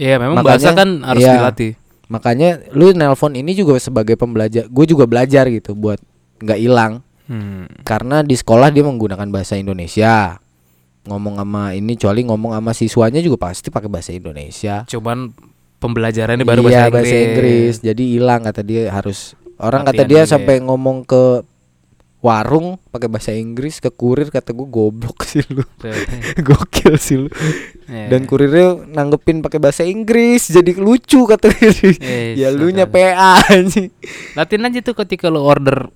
Iya, 0.00 0.16
memang 0.16 0.40
Makanya- 0.40 0.48
bahasa 0.48 0.68
kan 0.72 0.88
harus 1.04 1.22
iya. 1.22 1.34
dilatih. 1.36 1.72
Makanya 2.08 2.50
lu 2.72 2.92
nelpon 2.92 3.32
ini 3.36 3.52
juga 3.52 3.76
sebagai 3.76 4.16
pembelajar. 4.16 4.68
Gue 4.68 4.84
juga 4.84 5.04
belajar 5.08 5.48
gitu 5.48 5.72
buat 5.76 6.00
nggak 6.40 6.58
hilang 6.60 7.00
Hmm. 7.32 7.64
karena 7.80 8.20
di 8.20 8.36
sekolah 8.36 8.68
dia 8.68 8.84
menggunakan 8.84 9.24
bahasa 9.32 9.56
Indonesia. 9.56 10.36
Ngomong 11.08 11.40
sama 11.40 11.72
ini 11.72 11.96
kecuali 11.96 12.28
ngomong 12.28 12.52
sama 12.52 12.76
siswanya 12.76 13.24
juga 13.24 13.40
pasti 13.48 13.72
pakai 13.72 13.88
bahasa 13.88 14.12
Indonesia. 14.12 14.84
Cuman 14.84 15.32
pembelajarannya 15.80 16.44
baru 16.44 16.68
Iya, 16.68 16.92
bahasa 16.92 17.16
Inggris. 17.16 17.80
Jadi 17.80 18.20
hilang 18.20 18.44
kata 18.44 18.60
dia 18.60 18.92
harus 18.92 19.32
orang 19.56 19.88
kata 19.88 20.04
Latihan 20.04 20.10
dia 20.12 20.22
juga 20.28 20.32
sampai 20.36 20.54
ngomong 20.60 21.08
ke 21.08 21.40
warung 22.22 22.78
pakai 22.94 23.10
bahasa 23.10 23.34
Inggris 23.34 23.82
ke 23.82 23.90
kurir 23.90 24.30
kata 24.30 24.54
gue 24.54 24.68
goblok 24.68 25.24
sih 25.32 25.42
lu. 25.50 25.64
Gokil 26.38 26.94
sih 27.00 27.16
lu. 27.16 27.32
Iya. 27.90 28.14
Dan 28.14 28.28
kurirnya 28.30 28.92
nanggepin 28.92 29.42
pakai 29.42 29.58
bahasa 29.58 29.82
Inggris 29.82 30.52
jadi 30.52 30.76
lucu 30.78 31.26
kata 31.26 31.48
dia. 31.50 31.72
Iya, 31.80 32.46
ya 32.46 32.48
lu 32.54 32.70
nya. 32.70 32.86
PA 32.86 33.42
anjing. 33.50 33.90
Latihan 34.38 34.68
aja 34.70 34.84
tuh 34.84 34.94
ketika 35.02 35.32
lo 35.32 35.42
order 35.42 35.90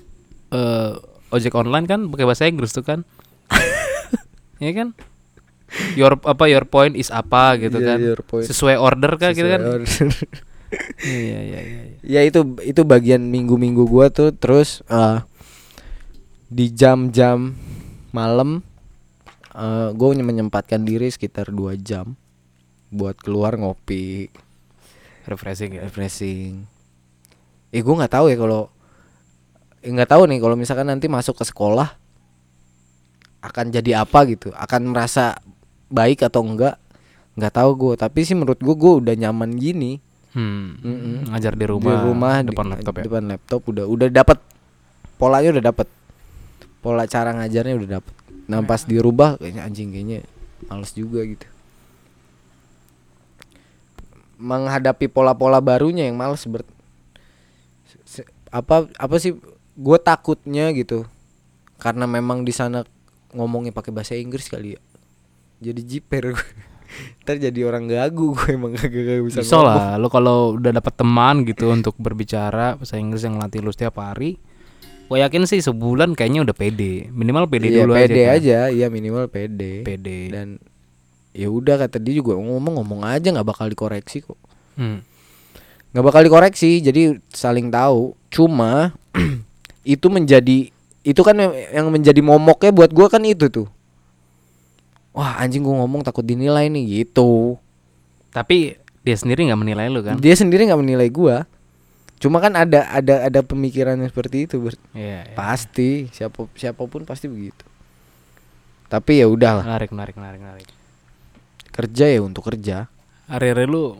eh, 0.50 0.93
ojek 1.37 1.52
online 1.52 1.85
kan 1.85 2.09
pakai 2.09 2.25
bahasa 2.25 2.49
Inggris 2.49 2.73
tuh 2.73 2.83
kan. 2.83 3.05
Iya 4.57 4.73
kan? 4.73 4.88
Your 6.00 6.16
apa 6.25 6.49
your 6.49 6.64
point 6.64 6.97
is 6.97 7.12
apa 7.12 7.61
gitu 7.61 7.76
Iya, 7.76 7.87
kan. 7.93 7.99
your 8.00 8.23
point. 8.25 8.49
Sesuai 8.49 8.81
order 8.81 9.21
kan 9.21 9.37
gitu 9.37 9.45
kan. 9.45 9.61
Iya 11.07 11.38
iya 11.47 11.61
iya. 11.62 11.83
ya 12.02 12.21
itu 12.26 12.43
itu 12.66 12.83
bagian 12.83 13.23
minggu-minggu 13.31 13.87
gua 13.87 14.11
tuh 14.11 14.35
terus 14.35 14.83
eh, 14.90 15.23
di 16.50 16.75
jam-jam 16.75 17.55
malam 18.11 18.66
eh 19.57 19.88
gue 19.97 20.09
menyempatkan 20.21 20.85
diri 20.85 21.09
sekitar 21.09 21.49
dua 21.49 21.81
jam 21.81 22.12
buat 22.93 23.16
keluar 23.16 23.57
ngopi 23.57 24.28
Refreshing 25.26 25.81
ya. 25.81 25.88
refreshing 25.88 26.69
eh 27.73 27.81
gue 27.83 27.95
nggak 27.97 28.12
tahu 28.12 28.28
ya 28.31 28.37
kalau 28.37 28.69
eh, 29.87 29.93
nggak 29.95 30.11
tahu 30.11 30.26
nih 30.26 30.43
kalau 30.43 30.59
misalkan 30.59 30.90
nanti 30.90 31.07
masuk 31.07 31.38
ke 31.38 31.45
sekolah 31.47 31.95
akan 33.47 33.71
jadi 33.71 34.02
apa 34.02 34.26
gitu? 34.26 34.50
Akan 34.59 34.90
merasa 34.90 35.38
baik 35.87 36.26
atau 36.26 36.43
enggak? 36.43 36.75
Nggak 37.38 37.55
tahu 37.55 37.71
gue 37.78 37.95
tapi 37.95 38.26
sih 38.26 38.35
menurut 38.35 38.59
gue 38.59 38.75
gue 38.75 38.93
udah 39.07 39.14
nyaman 39.14 39.55
gini. 39.55 40.02
Hmm. 40.35 40.76
Ngajar 41.31 41.55
di 41.55 41.64
rumah. 41.64 41.95
di 41.97 42.02
rumah 42.02 42.35
depan 42.43 42.66
di- 42.66 42.73
laptop 42.76 42.95
ya. 42.99 43.02
depan 43.09 43.25
laptop 43.31 43.61
udah 43.71 43.85
udah 43.87 44.09
dapat 44.11 44.38
polanya 45.16 45.49
udah 45.57 45.64
dapat 45.73 45.88
pola 46.85 47.09
cara 47.09 47.33
ngajarnya 47.33 47.75
udah 47.83 47.90
dapat 47.99 48.14
nah 48.47 48.62
pas 48.62 48.78
dirubah 48.87 49.43
kayaknya 49.43 49.66
anjing 49.66 49.90
kayaknya 49.90 50.23
males 50.69 50.93
juga 50.93 51.25
gitu. 51.25 51.47
Menghadapi 54.37 55.09
pola-pola 55.09 55.59
barunya 55.64 56.05
yang 56.05 56.21
males 56.21 56.45
ber 56.45 56.62
apa 58.52 58.87
apa 58.93 59.16
sih 59.19 59.35
gue 59.76 59.99
takutnya 59.99 60.73
gitu 60.73 61.04
karena 61.76 62.04
memang 62.04 62.42
di 62.42 62.50
sana 62.50 62.83
ngomongnya 63.30 63.71
pakai 63.71 63.92
bahasa 63.92 64.16
Inggris 64.16 64.49
kali 64.49 64.75
ya 64.75 64.80
jadi 65.59 65.80
jiper 65.80 66.33
gue 66.33 66.49
ntar 67.23 67.37
jadi 67.37 67.61
orang 67.62 67.85
gagu 67.85 68.33
gue 68.33 68.49
emang 68.50 68.73
gak, 68.73 68.88
gak 68.88 69.21
bisa, 69.23 69.38
Bisa 69.40 69.54
ngomong. 69.54 69.68
lah, 69.68 69.90
lo 69.97 70.09
kalau 70.09 70.56
udah 70.56 70.73
dapet 70.73 70.95
teman 70.95 71.45
gitu 71.45 71.68
untuk 71.76 71.92
berbicara 71.97 72.75
bahasa 72.75 72.97
Inggris 72.97 73.21
yang 73.21 73.37
latih 73.37 73.59
lu 73.59 73.68
setiap 73.68 73.99
hari, 73.99 74.38
gue 75.04 75.18
yakin 75.18 75.45
sih 75.45 75.59
sebulan 75.59 76.14
kayaknya 76.14 76.47
udah 76.47 76.54
pede, 76.54 77.11
minimal 77.11 77.45
pede 77.45 77.68
Iya, 77.68 77.83
dulu 77.83 77.92
pede 77.92 78.23
aja. 78.23 78.23
kan. 78.23 78.37
aja, 78.38 78.59
iya 78.71 78.87
minimal 78.87 79.26
pede. 79.26 79.83
Pede. 79.83 80.30
Dan 80.30 80.62
ya 81.35 81.50
udah 81.50 81.76
kata 81.76 81.99
dia 81.99 82.16
juga 82.16 82.33
ngomong-ngomong 82.35 83.04
aja 83.04 83.28
nggak 83.28 83.45
bakal 83.45 83.66
dikoreksi 83.66 84.23
kok. 84.23 84.38
Hmm. 84.75 85.02
nggak 85.90 86.04
bakal 86.04 86.23
dikoreksi, 86.23 86.78
jadi 86.78 87.18
saling 87.28 87.68
tahu. 87.68 88.14
Cuma 88.28 88.95
itu 89.87 90.11
menjadi 90.11 90.75
itu 91.00 91.21
kan 91.23 91.38
yang- 91.38 91.88
menjadi 91.88 92.19
momoknya 92.19 92.75
buat 92.75 92.90
gua 92.90 93.07
kan 93.07 93.23
itu 93.23 93.47
tuh. 93.47 93.69
Wah 95.14 95.38
anjing 95.38 95.62
gua 95.62 95.81
ngomong 95.81 96.02
takut 96.02 96.21
dinilai 96.21 96.66
nih 96.66 97.07
gitu. 97.07 97.57
Tapi 98.28 98.75
dia 99.00 99.16
sendiri 99.16 99.47
nggak 99.47 99.57
menilai 99.57 99.87
lu 99.87 100.02
kan? 100.02 100.19
Dia 100.19 100.35
sendiri 100.35 100.66
nggak 100.66 100.83
menilai 100.83 101.09
gua. 101.09 101.47
Cuma 102.19 102.40
kan 102.40 102.52
ada 102.52 102.90
ada 102.90 103.28
ada 103.28 103.40
pemikiran 103.40 103.95
yang 103.95 104.11
seperti 104.11 104.45
itu. 104.45 104.59
Ber- 104.59 104.83
Iya. 104.93 105.25
iya. 105.25 105.37
Pasti 105.38 106.11
siapa 106.11 106.50
siapa 106.52 106.83
pun 106.85 107.07
pasti 107.07 107.31
begitu. 107.31 107.62
Tapi 108.87 109.19
ya 109.19 109.26
udahlah 109.26 109.62
Menarik, 109.62 109.90
menarik, 109.90 110.14
menarik, 110.14 110.40
menarik. 110.40 110.69
kerja 111.71 112.07
ya 112.09 112.21
untuk 112.21 112.43
kerja. 112.43 112.88
Hari-hari 113.26 113.66
lu 113.66 113.99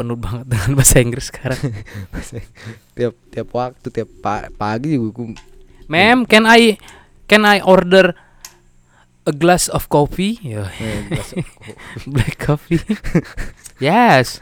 penuh 0.00 0.16
banget 0.16 0.48
dengan 0.52 0.70
bahasa 0.74 0.96
Inggris 0.98 1.28
sekarang. 1.28 1.60
tiap 2.96 3.14
tiap 3.28 3.48
waktu 3.50 3.86
tiap 3.86 4.08
pa- 4.18 4.48
pagi 4.50 4.96
juga 4.96 5.08
gua 5.14 5.36
Ma'am, 5.86 6.24
can 6.24 6.46
I 6.46 6.80
can 7.26 7.42
I 7.42 7.60
order 7.60 8.16
a 9.22 9.32
glass 9.32 9.66
of 9.66 9.86
coffee? 9.86 10.40
Yo, 10.40 10.64
eh, 10.64 11.04
glass 11.06 11.30
of- 11.34 11.50
black 12.14 12.34
coffee. 12.38 12.80
yes, 13.78 14.38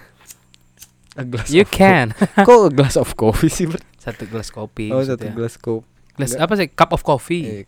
a 1.15 1.25
glass 1.25 1.49
you 1.49 1.65
of 1.65 1.71
can. 1.71 2.13
Kok 2.39 2.69
a 2.69 2.73
glass 2.73 2.95
of 2.95 3.13
coffee 3.15 3.49
sih? 3.49 3.67
Ber? 3.67 3.83
satu 3.99 4.25
gelas 4.25 4.49
kopi. 4.49 4.89
Oh, 4.89 5.03
satu 5.03 5.27
glass 5.29 5.57
kopi. 5.57 5.85
Glass 6.15 6.33
Enggak. 6.33 6.45
apa 6.45 6.53
sih? 6.55 6.69
Cup 6.69 6.91
of 6.93 7.03
coffee. 7.03 7.43
Eh, 7.45 7.63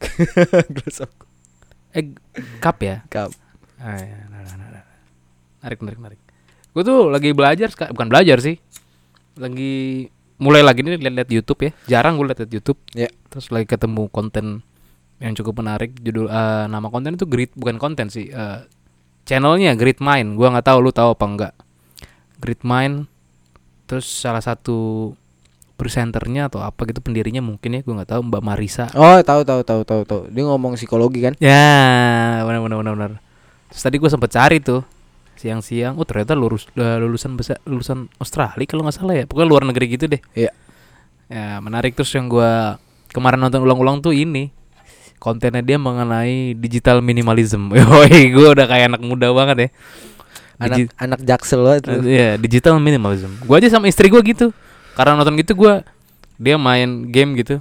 glass 0.70 1.02
of 1.02 1.10
Eh, 1.90 2.14
cup 2.58 2.78
ya? 2.80 3.02
cup. 3.06 3.34
Ah, 3.76 3.98
ya, 3.98 4.24
nah, 4.26 4.40
nah, 4.40 4.54
nah, 4.56 4.68
nah. 4.72 4.84
Narik, 5.60 5.80
narik, 5.80 5.98
narik. 5.98 6.20
Gue 6.70 6.82
tuh 6.86 7.10
lagi 7.10 7.34
belajar, 7.34 7.70
bukan 7.90 8.06
belajar 8.06 8.38
sih. 8.38 8.56
Lagi 9.38 10.06
mulai 10.40 10.62
lagi 10.62 10.86
nih 10.86 10.96
lihat-lihat 10.98 11.30
YouTube 11.30 11.60
ya. 11.66 11.70
Jarang 11.98 12.16
gue 12.16 12.30
lihat 12.30 12.46
YouTube. 12.46 12.78
Ya. 12.94 13.10
Terus 13.30 13.50
lagi 13.50 13.66
ketemu 13.66 14.06
konten 14.10 14.62
yang 15.20 15.34
cukup 15.34 15.60
menarik. 15.60 15.92
Judul 15.98 16.30
eh, 16.30 16.64
nama 16.70 16.86
konten 16.88 17.14
itu 17.18 17.26
Great 17.26 17.52
bukan 17.58 17.76
konten 17.76 18.08
sih. 18.08 18.30
eh, 18.30 18.64
channelnya 19.28 19.76
Great 19.78 19.98
Mind. 20.02 20.34
Gua 20.34 20.50
nggak 20.50 20.66
tahu 20.70 20.78
lu 20.82 20.90
tahu 20.90 21.14
apa 21.14 21.24
enggak. 21.26 21.54
Great 22.40 22.62
Mind. 22.66 23.06
Terus 23.90 24.06
salah 24.06 24.42
satu 24.42 25.10
presenternya 25.74 26.52
atau 26.52 26.60
apa 26.60 26.84
gitu 26.84 27.00
pendirinya 27.00 27.40
mungkin 27.40 27.72
ya 27.72 27.80
gue 27.80 27.88
nggak 27.96 28.12
tahu 28.12 28.20
Mbak 28.28 28.42
Marisa 28.44 28.92
Oh, 28.92 29.16
tahu 29.24 29.48
tahu 29.48 29.64
tahu 29.64 29.80
tahu 29.80 30.02
tahu. 30.04 30.20
Dia 30.28 30.44
ngomong 30.44 30.76
psikologi 30.76 31.24
kan? 31.24 31.32
Ya, 31.40 32.44
benar 32.44 32.60
benar 32.60 32.76
benar 32.84 32.92
benar. 33.00 33.12
Terus 33.72 33.82
tadi 33.88 33.96
gue 33.96 34.10
sempet 34.12 34.28
cari 34.28 34.60
tuh 34.60 34.84
siang-siang. 35.40 35.96
Oh 35.96 36.04
ternyata 36.04 36.36
lurus 36.36 36.68
eh, 36.76 36.98
lulusan 37.00 37.40
bahasa 37.40 37.56
lulusan 37.64 38.12
Australia 38.20 38.66
kalau 38.68 38.84
nggak 38.84 38.96
salah 39.00 39.14
ya. 39.16 39.24
Pokoknya 39.24 39.48
luar 39.48 39.62
negeri 39.64 39.86
gitu 39.96 40.04
deh. 40.04 40.20
Iya. 40.36 40.52
Ya 41.32 41.56
menarik 41.64 41.96
terus 41.96 42.12
yang 42.12 42.28
gue 42.28 42.52
kemarin 43.16 43.40
nonton 43.40 43.64
ulang-ulang 43.64 44.04
tuh 44.04 44.12
ini 44.12 44.52
kontennya 45.16 45.64
dia 45.64 45.80
mengenai 45.80 46.52
digital 46.56 47.00
minimalism. 47.00 47.72
Woi, 47.92 48.32
gue 48.32 48.48
udah 48.52 48.66
kayak 48.68 48.96
anak 48.96 49.02
muda 49.04 49.32
banget 49.32 49.56
ya. 49.56 49.68
Anak 50.60 50.76
Digi- 50.76 50.92
anak 51.00 51.20
jaksel 51.24 51.60
banget 51.64 51.82
lu. 51.88 52.04
Iya, 52.04 52.36
digital 52.36 52.76
minimalism. 52.76 53.32
Gue 53.48 53.56
aja 53.60 53.68
sama 53.72 53.88
istri 53.88 54.12
gue 54.12 54.20
gitu. 54.20 54.52
Karena 54.92 55.16
nonton 55.16 55.36
gitu 55.40 55.56
gue 55.56 55.80
dia 56.40 56.56
main 56.60 57.08
game 57.08 57.36
gitu. 57.40 57.60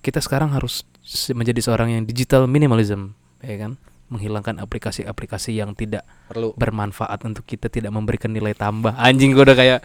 Kita 0.00 0.20
sekarang 0.20 0.52
harus 0.52 0.84
menjadi 1.32 1.60
seorang 1.60 1.92
yang 1.92 2.02
digital 2.08 2.48
minimalism, 2.48 3.12
ya 3.44 3.56
kan? 3.60 3.72
Menghilangkan 4.10 4.58
aplikasi-aplikasi 4.58 5.54
yang 5.54 5.72
tidak 5.72 6.02
Perlu. 6.26 6.50
bermanfaat 6.58 7.22
untuk 7.22 7.46
kita, 7.46 7.70
tidak 7.70 7.94
memberikan 7.94 8.28
nilai 8.28 8.52
tambah. 8.52 8.92
Anjing 8.98 9.32
gue 9.32 9.42
udah 9.42 9.54
kayak 9.54 9.80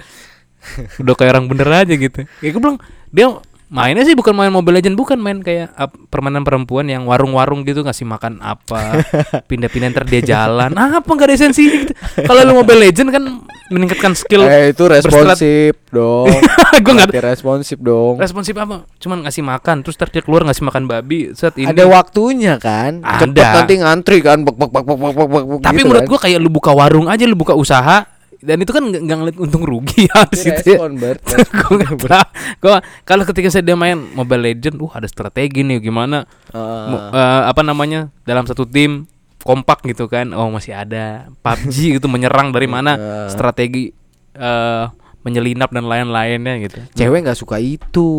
udah 1.02 1.14
kayak 1.14 1.32
orang 1.38 1.46
bener 1.46 1.70
aja 1.70 1.94
gitu. 1.94 2.26
Ya 2.42 2.50
gue 2.50 2.58
bilang 2.58 2.82
dia 3.14 3.30
mainnya 3.66 4.02
sih 4.02 4.14
bukan 4.14 4.34
main 4.34 4.50
Mobile 4.50 4.82
Legend, 4.82 4.98
bukan 4.98 5.18
main 5.18 5.42
kayak 5.42 5.74
ap- 5.74 5.98
permainan 6.10 6.42
perempuan 6.42 6.86
yang 6.86 7.06
warung-warung 7.06 7.62
gitu 7.62 7.82
ngasih 7.82 8.06
makan 8.06 8.42
apa, 8.42 9.02
pindah-pindah 9.50 9.90
ntar 9.94 10.06
dia 10.06 10.22
jalan. 10.22 10.74
Ah, 10.74 11.02
apa 11.02 11.06
nggak 11.06 11.30
ada 11.30 11.36
esensinya 11.38 11.86
gitu. 11.86 11.94
Kalau 12.26 12.42
lu 12.46 12.54
Mobile 12.58 12.82
Legend 12.82 13.10
kan 13.10 13.24
meningkatkan 13.74 14.14
skill. 14.14 14.46
Eh 14.46 14.72
itu 14.74 14.84
responsif 14.86 15.74
dong. 15.90 16.30
gue 16.84 16.94
nggak 16.94 17.12
responsif 17.24 17.78
dong. 17.82 18.22
responsif 18.22 18.54
apa? 18.54 18.86
Cuman 19.02 19.26
ngasih 19.26 19.42
makan, 19.42 19.82
terus 19.82 19.98
ntar 19.98 20.14
dia 20.14 20.22
keluar 20.22 20.46
ngasih 20.46 20.64
makan 20.66 20.86
babi. 20.86 21.34
Saat 21.34 21.58
ini. 21.58 21.70
Ada 21.70 21.90
waktunya 21.90 22.62
kan? 22.62 23.02
Cepet 23.02 23.42
Ada. 23.42 23.64
nanti 23.64 23.74
ngantri 23.82 24.18
kan. 24.22 24.46
Bak 24.46 24.56
bak 24.56 24.70
bak 24.70 24.84
bak 24.86 24.98
bak 24.98 25.14
bak 25.14 25.28
bak, 25.28 25.44
bak, 25.50 25.62
Tapi 25.66 25.80
gitu 25.82 25.88
menurut 25.90 26.04
kan. 26.06 26.10
gua 26.14 26.20
kayak 26.22 26.40
lu 26.42 26.50
buka 26.54 26.72
warung 26.76 27.08
aja, 27.10 27.24
lu 27.26 27.38
buka 27.38 27.58
usaha, 27.58 28.06
dan 28.46 28.58
itu 28.62 28.70
kan 28.70 28.84
nggak 28.86 29.18
ngeliat 29.18 29.38
untung 29.42 29.66
rugi 29.66 30.06
ya 30.06 30.22
di 30.30 30.38
situ 30.38 30.70
ya. 30.78 30.86
Gua 32.62 32.78
kalau 33.02 33.24
ketika 33.26 33.50
saya 33.50 33.64
dia 33.66 33.78
main 33.78 33.98
Mobile 34.14 34.54
Legend, 34.54 34.78
uh 34.78 34.92
ada 34.94 35.08
strategi 35.10 35.66
nih 35.66 35.82
gimana. 35.82 36.30
Mo- 36.54 37.10
eh, 37.10 37.42
apa 37.50 37.62
namanya 37.66 38.14
dalam 38.28 38.46
satu 38.46 38.70
tim 38.70 39.10
kompak 39.46 39.86
gitu 39.86 40.10
kan. 40.10 40.34
Oh 40.34 40.50
masih 40.50 40.74
ada 40.74 41.30
PUBG 41.40 41.78
gitu 41.96 42.10
menyerang 42.10 42.50
dari 42.50 42.66
mana 42.66 42.92
Ah. 42.92 43.30
strategi 43.30 43.94
eh 44.34 44.84
menyelinap 45.22 45.70
dan 45.70 45.86
lain-lainnya 45.86 46.58
gitu. 46.60 46.80
Cewek 46.94 47.24
nggak 47.24 47.34
suka 47.36 47.58
itu. 47.58 48.10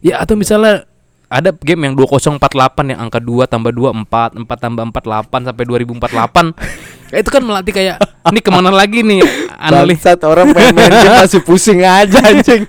Ya 0.00 0.18
atau 0.18 0.32
misalnya 0.32 0.88
ada 1.28 1.52
game 1.52 1.84
yang 1.84 1.94
2048 1.94 2.40
yang 2.88 3.00
angka 3.02 3.20
2 3.20 3.44
tambah 3.46 3.68
2 3.68 4.04
4 4.04 4.36
4 4.38 4.48
tambah 4.48 4.84
48 4.90 5.44
sampai 5.44 5.64
2048 5.66 6.56
Ya, 7.08 7.24
itu 7.24 7.32
kan 7.32 7.40
melatih 7.40 7.72
kayak 7.72 7.96
ini 8.28 8.36
ke 8.38 8.52
mana 8.52 8.68
lagi 8.68 9.00
nih 9.00 9.24
analis 9.56 9.96
Bangsat 9.98 10.20
orang 10.22 10.52
pengen 10.52 10.76
main 10.76 10.92
game 10.92 11.16
masih 11.24 11.40
pusing 11.40 11.80
aja 11.80 12.20
anjing. 12.20 12.68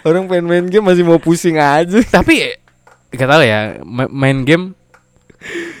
orang 0.00 0.24
pengen 0.24 0.46
main 0.46 0.64
game 0.66 0.80
masih 0.82 1.04
mau 1.04 1.16
pusing 1.16 1.56
aja. 1.56 2.00
tapi 2.08 2.56
gak 3.10 3.28
tahu 3.28 3.42
ya 3.44 3.60
ma- 3.82 4.08
main 4.08 4.40
game 4.42 4.72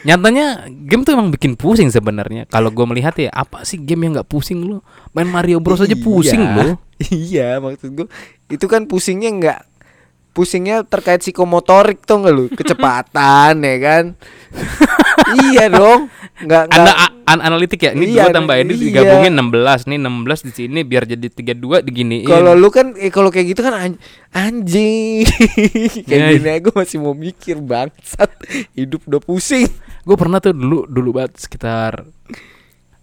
nyatanya 0.02 0.46
game 0.68 1.02
tuh 1.02 1.12
emang 1.12 1.30
bikin 1.30 1.54
pusing 1.54 1.88
sebenarnya. 1.88 2.44
Kalau 2.46 2.68
gue 2.68 2.82
melihat 2.84 3.14
ya 3.14 3.30
apa 3.30 3.62
sih 3.62 3.76
game 3.76 4.04
yang 4.04 4.18
nggak 4.18 4.28
pusing 4.28 4.60
lu? 4.60 4.78
Main 5.10 5.26
Mario 5.26 5.58
Bros 5.58 5.78
aja 5.78 5.94
pusing 5.94 6.40
Iya. 6.40 6.54
lu. 6.56 6.68
Iya, 7.02 7.48
maksud 7.58 7.90
gua 7.92 8.06
itu 8.46 8.66
kan 8.66 8.86
pusingnya 8.86 9.30
nggak 9.32 9.60
pusingnya 10.32 10.80
terkait 10.82 11.18
psikomotorik 11.18 12.02
tuh 12.02 12.22
nggak 12.22 12.32
lu? 12.32 12.46
Kecepatan 12.48 13.58
ya 13.70 13.76
kan? 13.78 14.04
Iya 15.34 15.64
dong. 15.68 16.06
Nggak 16.40 16.62
nggak 16.68 16.84
ada 16.84 16.92
a- 16.96 17.11
an- 17.24 17.40
analitik 17.40 17.78
ya? 17.78 17.90
Ini 17.92 18.04
Iya, 18.08 18.22
gue 18.24 18.34
tambahin 18.34 18.66
ini 18.66 18.74
iya. 18.74 18.84
digabungin 19.02 19.32
16 19.32 19.86
nih 19.86 19.98
16 19.98 20.46
di 20.46 20.52
sini 20.52 20.80
biar 20.82 21.04
jadi 21.04 21.26
32 21.26 21.80
diginiin. 21.80 22.24
Kalau 22.24 22.52
lu 22.52 22.68
kan 22.68 22.94
eh, 22.94 23.08
kalau 23.08 23.28
kayak 23.28 23.46
gitu 23.50 23.60
kan 23.60 23.74
an- 23.74 24.00
anjing. 24.30 25.24
Kayak 26.08 26.20
Iya. 26.20 26.28
gini 26.34 26.48
aja 26.48 26.60
gua 26.62 26.74
masih 26.80 26.98
mau 26.98 27.12
mikir 27.12 27.56
bangsat. 27.58 28.30
Hidup 28.72 29.04
udah 29.04 29.20
pusing. 29.20 29.68
Gue 30.02 30.16
pernah 30.16 30.38
tuh 30.38 30.52
dulu 30.52 30.84
dulu 30.84 31.16
banget 31.16 31.38
sekitar 31.40 32.04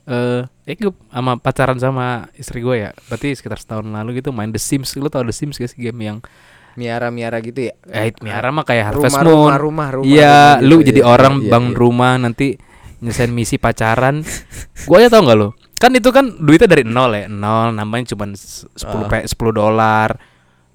eh 0.10 0.42
eh 0.66 0.74
gue 0.74 0.90
sama 1.14 1.38
pacaran 1.38 1.78
sama 1.78 2.28
istri 2.34 2.60
gue 2.60 2.76
ya. 2.80 2.92
Berarti 3.08 3.30
sekitar 3.32 3.58
setahun 3.58 3.86
lalu 3.86 4.20
gitu 4.20 4.34
main 4.34 4.50
The 4.50 4.58
Sims. 4.58 4.98
Lu 4.98 5.06
tau 5.08 5.22
The 5.22 5.34
Sims 5.34 5.56
gak 5.56 5.70
sih 5.70 5.80
game 5.80 6.02
yang 6.02 6.18
miara 6.74 7.12
miara 7.12 7.38
gitu 7.40 7.70
ya? 7.70 7.74
Eh 7.86 8.14
miara 8.20 8.50
mah 8.50 8.64
kayak 8.64 8.94
Harvest 8.94 9.14
Rumah, 9.14 9.24
Moon. 9.26 9.36
rumah, 9.52 9.58
rumah, 9.60 9.88
rumah, 10.00 10.08
iya 10.08 10.58
rumah 10.58 10.66
lu 10.66 10.76
gitu, 10.80 10.88
jadi 10.90 11.02
iya, 11.04 11.10
orang 11.10 11.34
iya, 11.44 11.50
bangun 11.52 11.74
iya. 11.74 11.80
rumah 11.82 12.14
nanti 12.16 12.48
nyelesain 13.00 13.32
misi 13.32 13.56
pacaran. 13.56 14.22
Gue 14.88 14.96
aja 15.00 15.12
tau 15.12 15.24
nggak 15.24 15.40
lo 15.40 15.50
kan 15.80 15.96
itu 15.96 16.12
kan 16.12 16.28
duitnya 16.44 16.68
dari 16.68 16.84
nol 16.84 17.16
ya 17.16 17.26
nol 17.32 17.72
namanya 17.72 18.12
cuma 18.12 18.28
sepuluh 18.36 19.08
Ah. 19.08 19.10
pe 19.10 19.18
sepuluh 19.26 19.56
dolar. 19.56 20.20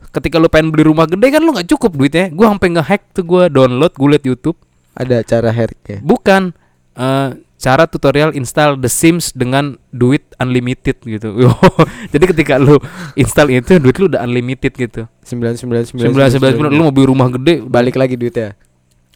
Ketika 0.09 0.41
lu 0.41 0.49
pengen 0.49 0.73
beli 0.73 0.89
rumah 0.89 1.05
gede 1.05 1.29
kan 1.29 1.45
lu 1.45 1.53
nggak 1.53 1.69
cukup 1.69 1.93
duitnya. 1.93 2.33
Gue 2.33 2.49
sampai 2.49 2.73
ngehack 2.73 3.13
tuh 3.13 3.25
gue 3.29 3.53
download 3.53 3.93
gue 3.93 4.09
liat 4.17 4.25
YouTube. 4.25 4.57
Ada 4.97 5.21
cara 5.21 5.53
hacknya? 5.53 6.01
Bukan 6.01 6.57
eh, 6.97 7.29
cara 7.61 7.85
tutorial 7.85 8.33
install 8.33 8.81
The 8.81 8.89
Sims 8.89 9.37
dengan 9.37 9.77
duit 9.93 10.25
unlimited 10.41 11.05
gitu. 11.05 11.29
Jadi 12.13 12.25
ketika 12.25 12.57
lu 12.57 12.81
install 13.13 13.53
itu 13.53 13.77
duit 13.77 13.97
lu 14.01 14.09
udah 14.09 14.25
unlimited 14.25 14.73
gitu. 14.73 15.05
sembilan 15.21 15.57
sembilan 15.61 15.83
Sembilan 15.85 16.29
sembilan 16.33 16.53
sembilan 16.57 16.73
lu 16.73 16.83
mau 16.89 16.93
beli 16.95 17.07
rumah 17.09 17.29
gede 17.29 17.61
balik 17.65 17.97
lagi 18.01 18.17
duitnya 18.17 18.57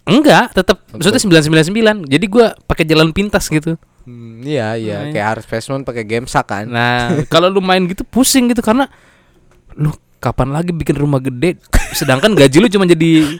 Enggak, 0.09 0.57
tetap 0.57 0.89
maksudnya 0.91 1.21
sembilan 1.21 1.43
sembilan 1.45 1.65
sembilan. 1.69 1.97
Jadi 2.09 2.27
gua 2.27 2.57
pakai 2.57 2.85
jalan 2.89 3.13
pintas 3.13 3.47
gitu. 3.53 3.77
Hmm, 4.09 4.41
iya 4.41 4.73
iya 4.81 4.97
Nah, 5.05 5.13
kayak 5.13 5.27
harus 5.37 5.65
Moon 5.69 5.85
pakai 5.85 6.09
game 6.09 6.25
kan 6.25 6.65
Nah, 6.65 7.13
kalau 7.33 7.53
lu 7.53 7.61
main 7.61 7.85
gitu 7.85 8.09
pusing 8.09 8.49
gitu 8.49 8.65
karena 8.65 8.89
lu 9.77 9.93
kapan 10.17 10.49
lagi 10.49 10.73
bikin 10.73 10.97
rumah 10.97 11.21
gede 11.21 11.61
sedangkan 11.93 12.33
gaji 12.33 12.57
lu 12.59 12.67
cuma 12.73 12.89
jadi 12.89 13.39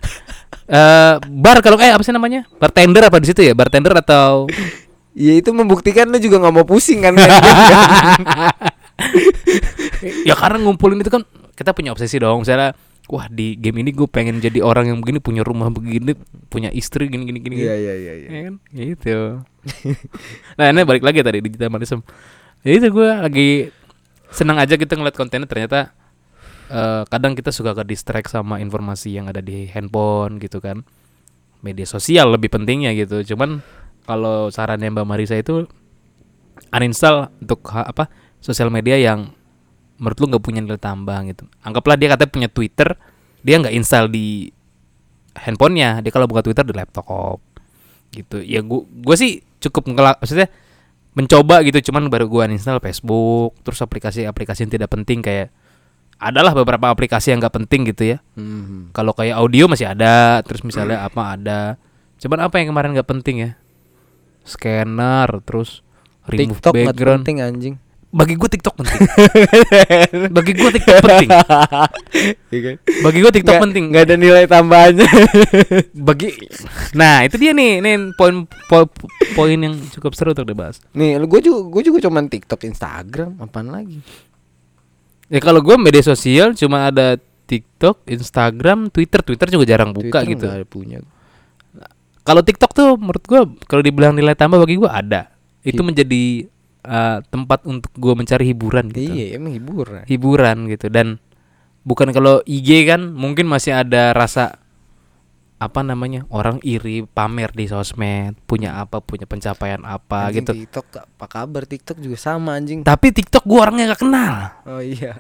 eh 0.69 1.15
bar 1.25 1.65
kalau 1.65 1.81
eh 1.81 1.89
apa 1.89 2.05
sih 2.05 2.13
namanya? 2.13 2.45
Bartender 2.61 3.09
apa 3.09 3.17
di 3.17 3.33
situ 3.33 3.41
ya? 3.41 3.57
Bartender 3.57 3.97
atau 3.97 4.45
Ya 5.19 5.35
itu 5.35 5.51
membuktikan 5.51 6.07
lu 6.07 6.21
juga 6.23 6.39
nggak 6.39 6.55
mau 6.55 6.63
pusing 6.69 7.03
kan 7.03 7.17
kan? 7.19 7.27
ya 10.29 10.35
karena 10.39 10.63
ngumpulin 10.63 11.03
itu 11.03 11.11
kan 11.11 11.27
kita 11.59 11.75
punya 11.75 11.91
obsesi 11.91 12.23
dong 12.23 12.47
misalnya 12.47 12.71
wah 13.09 13.27
di 13.33 13.57
game 13.57 13.81
ini 13.81 13.91
gue 13.97 14.05
pengen 14.05 14.39
jadi 14.39 14.61
orang 14.61 14.93
yang 14.93 14.99
begini 15.01 15.19
punya 15.19 15.43
rumah 15.43 15.73
begini 15.73 16.13
punya 16.53 16.69
istri 16.71 17.09
gini 17.09 17.25
gini 17.25 17.41
gini 17.41 17.55
Iya 17.57 17.75
gini. 17.75 17.85
iya 17.85 17.95
iya 17.97 18.13
iya. 18.15 18.29
ya 18.29 18.41
kan? 18.49 18.55
Gitu 18.73 19.19
nah 20.61 20.65
ini 20.69 20.81
balik 20.85 21.05
lagi 21.05 21.21
tadi 21.25 21.41
digital 21.41 21.73
minimalism 21.73 22.01
ya 22.63 22.73
itu 22.77 22.89
gue 22.93 23.11
lagi 23.11 23.51
senang 24.29 24.61
aja 24.61 24.77
kita 24.77 24.97
ngeliat 24.97 25.17
kontennya 25.17 25.49
ternyata 25.49 25.93
eh, 26.69 27.03
kadang 27.09 27.33
kita 27.33 27.49
suka 27.53 27.73
ke 27.73 27.85
distract 27.89 28.29
sama 28.29 28.61
informasi 28.61 29.17
yang 29.17 29.29
ada 29.29 29.41
di 29.41 29.69
handphone 29.73 30.37
gitu 30.41 30.61
kan. 30.61 30.85
Media 31.65 31.89
sosial 31.89 32.31
lebih 32.31 32.53
pentingnya 32.55 32.95
gitu. 32.95 33.35
Cuman 33.35 33.65
kalau 34.07 34.53
sarannya 34.53 34.93
Mbak 34.95 35.07
Marisa 35.09 35.35
itu 35.35 35.67
uninstall 36.71 37.33
untuk 37.43 37.67
apa 37.73 38.07
sosial 38.39 38.71
media 38.71 38.95
yang 39.01 39.33
menurut 39.99 40.17
lu 40.23 40.27
nggak 40.31 40.45
punya 40.45 40.61
nilai 40.63 40.81
tambah 40.81 41.19
gitu. 41.29 41.45
Anggaplah 41.67 41.99
dia 41.99 42.09
katanya 42.15 42.31
punya 42.31 42.49
Twitter 42.49 42.89
dia 43.43 43.55
nggak 43.59 43.75
install 43.75 44.07
di 44.11 44.51
handphonenya. 45.35 46.03
Dia 46.03 46.11
kalau 46.15 46.27
buka 46.27 46.43
Twitter 46.47 46.65
di 46.67 46.75
laptop. 46.75 47.43
Gitu. 48.15 48.43
Ya 48.43 48.63
gua 48.63 48.87
gua 48.87 49.17
sih 49.19 49.43
cukup 49.59 49.91
ngelak 49.91 50.17
maksudnya 50.23 50.49
mencoba 51.15 51.61
gitu. 51.67 51.91
Cuman 51.91 52.07
baru 52.09 52.31
gua 52.31 52.47
uninstall 52.47 52.83
Facebook 52.83 53.59
terus 53.67 53.79
aplikasi-aplikasi 53.83 54.67
yang 54.67 54.73
tidak 54.73 54.91
penting 54.95 55.21
kayak 55.21 55.51
adalah 56.19 56.51
beberapa 56.51 56.91
aplikasi 56.91 57.31
yang 57.31 57.39
nggak 57.39 57.55
penting 57.63 57.87
gitu 57.95 58.15
ya. 58.15 58.19
Hmm. 58.35 58.91
kalau 58.91 59.15
kayak 59.15 59.39
audio 59.39 59.71
masih 59.71 59.87
ada 59.87 60.43
terus 60.43 60.67
misalnya 60.67 61.07
apa 61.07 61.39
ada. 61.39 61.61
Cuman 62.19 62.43
apa 62.51 62.59
yang 62.59 62.75
kemarin 62.75 62.91
nggak 62.99 63.07
penting 63.07 63.37
ya? 63.39 63.51
Scanner 64.43 65.31
terus 65.47 65.87
remove 66.27 66.59
TikTok 66.59 66.75
background. 66.75 67.23
penting 67.23 67.39
anjing. 67.39 67.75
Bagi 68.09 68.35
gue 68.35 68.49
TikTok 68.49 68.75
penting. 68.75 69.01
Bagi 70.37 70.53
gue 70.57 70.71
TikTok 70.73 70.97
penting. 71.03 71.29
Iya 72.49 72.61
kan? 72.65 72.75
bagi 73.05 73.19
gue 73.21 73.33
TikTok 73.37 73.53
Nggak- 73.53 73.65
penting. 73.69 73.85
nggak 73.93 74.05
ada 74.09 74.17
nilai 74.17 74.45
tambahannya. 74.49 75.09
bagi 76.09 76.29
nah 76.97 77.21
itu 77.21 77.37
dia 77.37 77.53
nih. 77.53 77.85
Nih 77.85 77.95
poin 78.17 78.49
po- 78.65 78.89
poin 79.35 79.53
yang 79.55 79.77
cukup 79.93 80.17
seru 80.17 80.33
untuk 80.33 80.49
dibahas. 80.49 80.81
Nih, 80.97 81.21
gue 81.21 81.41
juga 81.45 81.61
gue 81.69 81.83
juga 81.85 81.99
cuman 82.01 82.27
TikTok, 82.27 82.65
Instagram, 82.65 83.37
apaan 83.39 83.69
lagi? 83.69 84.01
ya 85.29 85.45
kalau 85.45 85.61
gue 85.61 85.77
media 85.77 86.01
sosial 86.01 86.57
cuma 86.57 86.89
ada 86.89 87.21
TikTok 87.45 88.09
Instagram 88.09 88.89
Twitter. 88.89 89.21
Twitter 89.21 89.53
juga 89.53 89.69
jarang 89.69 89.93
buka 89.93 90.25
Twitter 90.25 90.33
gitu. 90.33 90.47
ada 90.49 90.65
punya. 90.65 90.99
kalau 92.25 92.41
TikTok 92.41 92.73
tuh 92.73 92.97
menurut 92.97 93.21
gue 93.21 93.41
kalau 93.65 93.81
dibilang 93.81 94.13
nilai 94.13 94.33
tambah 94.33 94.57
bagi 94.57 94.77
gue 94.77 94.89
ada. 94.89 95.29
Itu 95.61 95.81
Hib- 95.81 95.93
menjadi 95.93 96.49
uh, 96.89 97.21
tempat 97.29 97.69
untuk 97.69 97.93
gue 97.93 98.15
mencari 98.17 98.45
hiburan 98.49 98.89
gitu. 98.89 99.13
Iya, 99.13 99.37
emang 99.37 99.53
hiburan. 99.53 100.03
hiburan 100.09 100.57
gitu. 100.73 100.89
Dan 100.89 101.21
bukan 101.85 102.09
kalau 102.11 102.41
IG 102.49 102.89
kan 102.89 103.13
mungkin 103.13 103.45
masih 103.45 103.77
ada 103.77 104.17
rasa 104.17 104.57
apa 105.59 105.83
namanya 105.83 106.23
orang 106.31 106.63
iri 106.63 107.03
pamer 107.03 107.51
di 107.51 107.67
sosmed 107.67 108.39
punya 108.47 108.79
apa 108.79 109.03
punya 109.03 109.27
pencapaian 109.27 109.83
apa 109.83 110.31
Anjing, 110.31 110.47
gitu. 110.47 110.53
TikTok 110.55 110.87
apa 111.03 111.27
kabar? 111.27 111.63
TikTok 111.67 111.99
juga 111.99 112.15
sama 112.15 112.55
anjing. 112.55 112.87
tapi 112.87 113.11
TikTok 113.11 113.43
gue 113.43 113.59
orangnya 113.59 113.95
gak 113.95 114.03
kenal. 114.07 114.35
Oh 114.71 114.79
iya. 114.79 115.19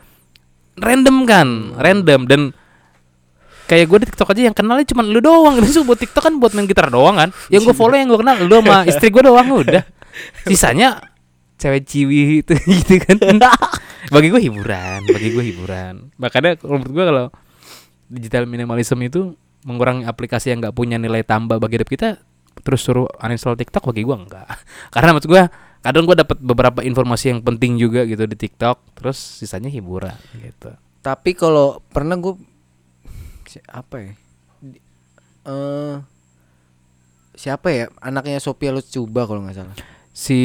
random 0.78 1.26
kan? 1.26 1.48
Random. 1.74 2.20
Dan 2.30 2.40
kayak 3.66 3.84
gue 3.90 3.98
di 3.98 4.06
TikTok 4.14 4.30
aja 4.30 4.42
yang 4.46 4.54
kenalnya 4.54 4.86
cuma 4.86 5.02
lu 5.02 5.18
doang. 5.18 5.58
Itu 5.66 5.82
buat 5.82 5.98
TikTok 5.98 6.22
kan 6.22 6.34
buat 6.38 6.54
main 6.54 6.70
gitar 6.70 6.86
doang 6.86 7.18
kan? 7.18 7.34
Yang 7.50 7.70
gue 7.70 7.74
follow 7.74 7.98
yang 7.98 8.06
gue 8.06 8.18
kenal 8.22 8.38
lu 8.38 8.62
sama 8.62 8.76
istri 8.90 9.10
gue 9.10 9.22
doang 9.26 9.48
udah. 9.50 9.82
Sisanya 10.46 11.02
cewek 11.58 11.82
ciwi 11.84 12.40
itu 12.40 12.54
gitu 12.78 12.94
kan 13.02 13.18
bagi 14.14 14.30
gue 14.30 14.40
hiburan 14.40 15.04
bagi 15.04 15.28
gue 15.30 15.44
hiburan 15.44 16.14
makanya 16.16 16.54
menurut 16.62 16.88
gue 16.88 17.04
kalau 17.04 17.26
digital 18.06 18.46
minimalism 18.46 18.96
itu 19.02 19.34
mengurangi 19.66 20.06
aplikasi 20.06 20.48
yang 20.48 20.62
nggak 20.62 20.72
punya 20.72 20.96
nilai 20.96 21.20
tambah 21.20 21.58
bagi 21.58 21.76
hidup 21.76 21.90
kita 21.90 22.08
terus 22.58 22.80
suruh 22.80 23.10
uninstall 23.18 23.54
TikTok 23.54 23.84
bagi 23.84 24.02
gue 24.02 24.16
enggak 24.16 24.46
karena 24.94 25.12
maksud 25.12 25.28
gue 25.28 25.42
kadang 25.78 26.06
gue 26.06 26.16
dapat 26.16 26.38
beberapa 26.38 26.80
informasi 26.80 27.30
yang 27.30 27.40
penting 27.42 27.76
juga 27.76 28.02
gitu 28.02 28.24
di 28.24 28.34
TikTok 28.34 28.96
terus 28.96 29.18
sisanya 29.18 29.68
hiburan 29.68 30.14
gitu 30.38 30.72
Tapi 30.98 31.30
kalau 31.32 31.78
pernah 31.88 32.18
gue 32.18 32.34
apa 33.66 33.96
ya? 33.96 34.12
Di- 34.60 34.82
Eh 35.44 35.94
siapa 37.32 37.70
ya? 37.70 37.86
Anaknya 37.98 38.36
Sophia 38.38 38.74
Latjuba 38.74 39.24
kalau 39.24 39.46
nggak 39.46 39.56
salah. 39.56 39.76
si 40.10 40.38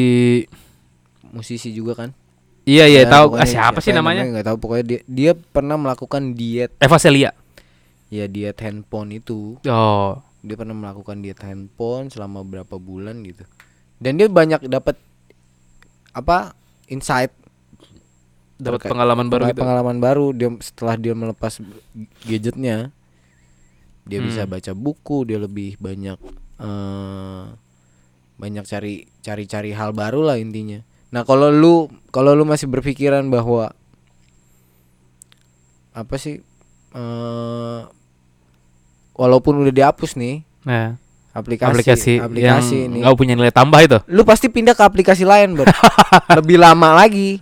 Musisi 1.34 1.74
juga 1.74 1.98
kan? 1.98 2.10
iya 2.64 2.88
iya 2.88 3.04
Ya, 3.04 3.12
tahu. 3.12 3.36
ah, 3.36 3.44
siapa 3.44 3.82
sih 3.82 3.92
ya 3.92 4.00
namanya? 4.00 4.24
nggak 4.24 4.46
tahu. 4.46 4.58
Pokoknya 4.58 4.86
dia 4.86 5.00
dia 5.04 5.32
pernah 5.34 5.76
melakukan 5.76 6.32
diet. 6.32 6.72
Eva 6.78 6.96
Celia? 6.96 7.34
Ya 8.08 8.24
diet 8.26 8.56
handphone 8.56 9.18
itu. 9.18 9.58
Oh. 9.66 10.22
Dia 10.40 10.56
pernah 10.56 10.72
melakukan 10.72 11.20
diet 11.20 11.42
handphone 11.42 12.08
selama 12.08 12.40
berapa 12.42 12.78
bulan 12.78 13.20
gitu. 13.24 13.44
Dan 13.98 14.16
dia 14.16 14.30
banyak 14.30 14.64
dapat 14.64 14.96
apa 16.12 16.54
insight. 16.88 17.34
Dapat 18.56 18.86
pengalaman 18.86 19.28
baru 19.28 19.44
gitu. 19.50 19.60
pengalaman 19.60 19.98
baru. 19.98 20.32
Dia 20.32 20.48
setelah 20.62 20.96
dia 20.96 21.12
melepas 21.12 21.60
gadgetnya 22.24 22.94
dia 24.04 24.20
Hmm. 24.20 24.28
bisa 24.28 24.44
baca 24.44 24.72
buku 24.72 25.24
dia 25.24 25.40
lebih 25.40 25.80
banyak 25.80 26.20
eh 26.60 27.44
banyak 28.36 28.64
cari 28.64 28.94
cari 29.20 29.44
cari 29.48 29.72
hal 29.72 29.92
baru 29.92 30.28
lah 30.28 30.36
intinya 30.36 30.84
nah 31.14 31.22
kalau 31.22 31.54
lu 31.54 31.76
kalau 32.10 32.34
lu 32.34 32.42
masih 32.42 32.66
berpikiran 32.66 33.22
bahwa 33.30 33.70
apa 35.94 36.16
sih 36.18 36.42
eh 36.94 37.80
walaupun 39.14 39.62
udah 39.62 39.74
dihapus 39.74 40.18
nih 40.18 40.42
Nah, 40.64 40.96
aplikasi 41.36 41.70
aplikasi, 41.76 42.14
aplikasi 42.24 42.78
yang 42.88 42.90
ini 42.90 43.00
nggak 43.04 43.20
punya 43.20 43.36
nilai 43.36 43.52
tambah 43.52 43.78
itu. 43.84 44.00
lu 44.10 44.24
pasti 44.24 44.48
pindah 44.48 44.74
ke 44.74 44.82
aplikasi 44.82 45.28
lain 45.28 45.60
Bro. 45.60 45.68
lebih 46.42 46.58
lama 46.58 46.98
lagi 46.98 47.38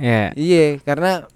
Ya. 0.00 0.32
Iya, 0.32 0.80
karena 0.80 1.28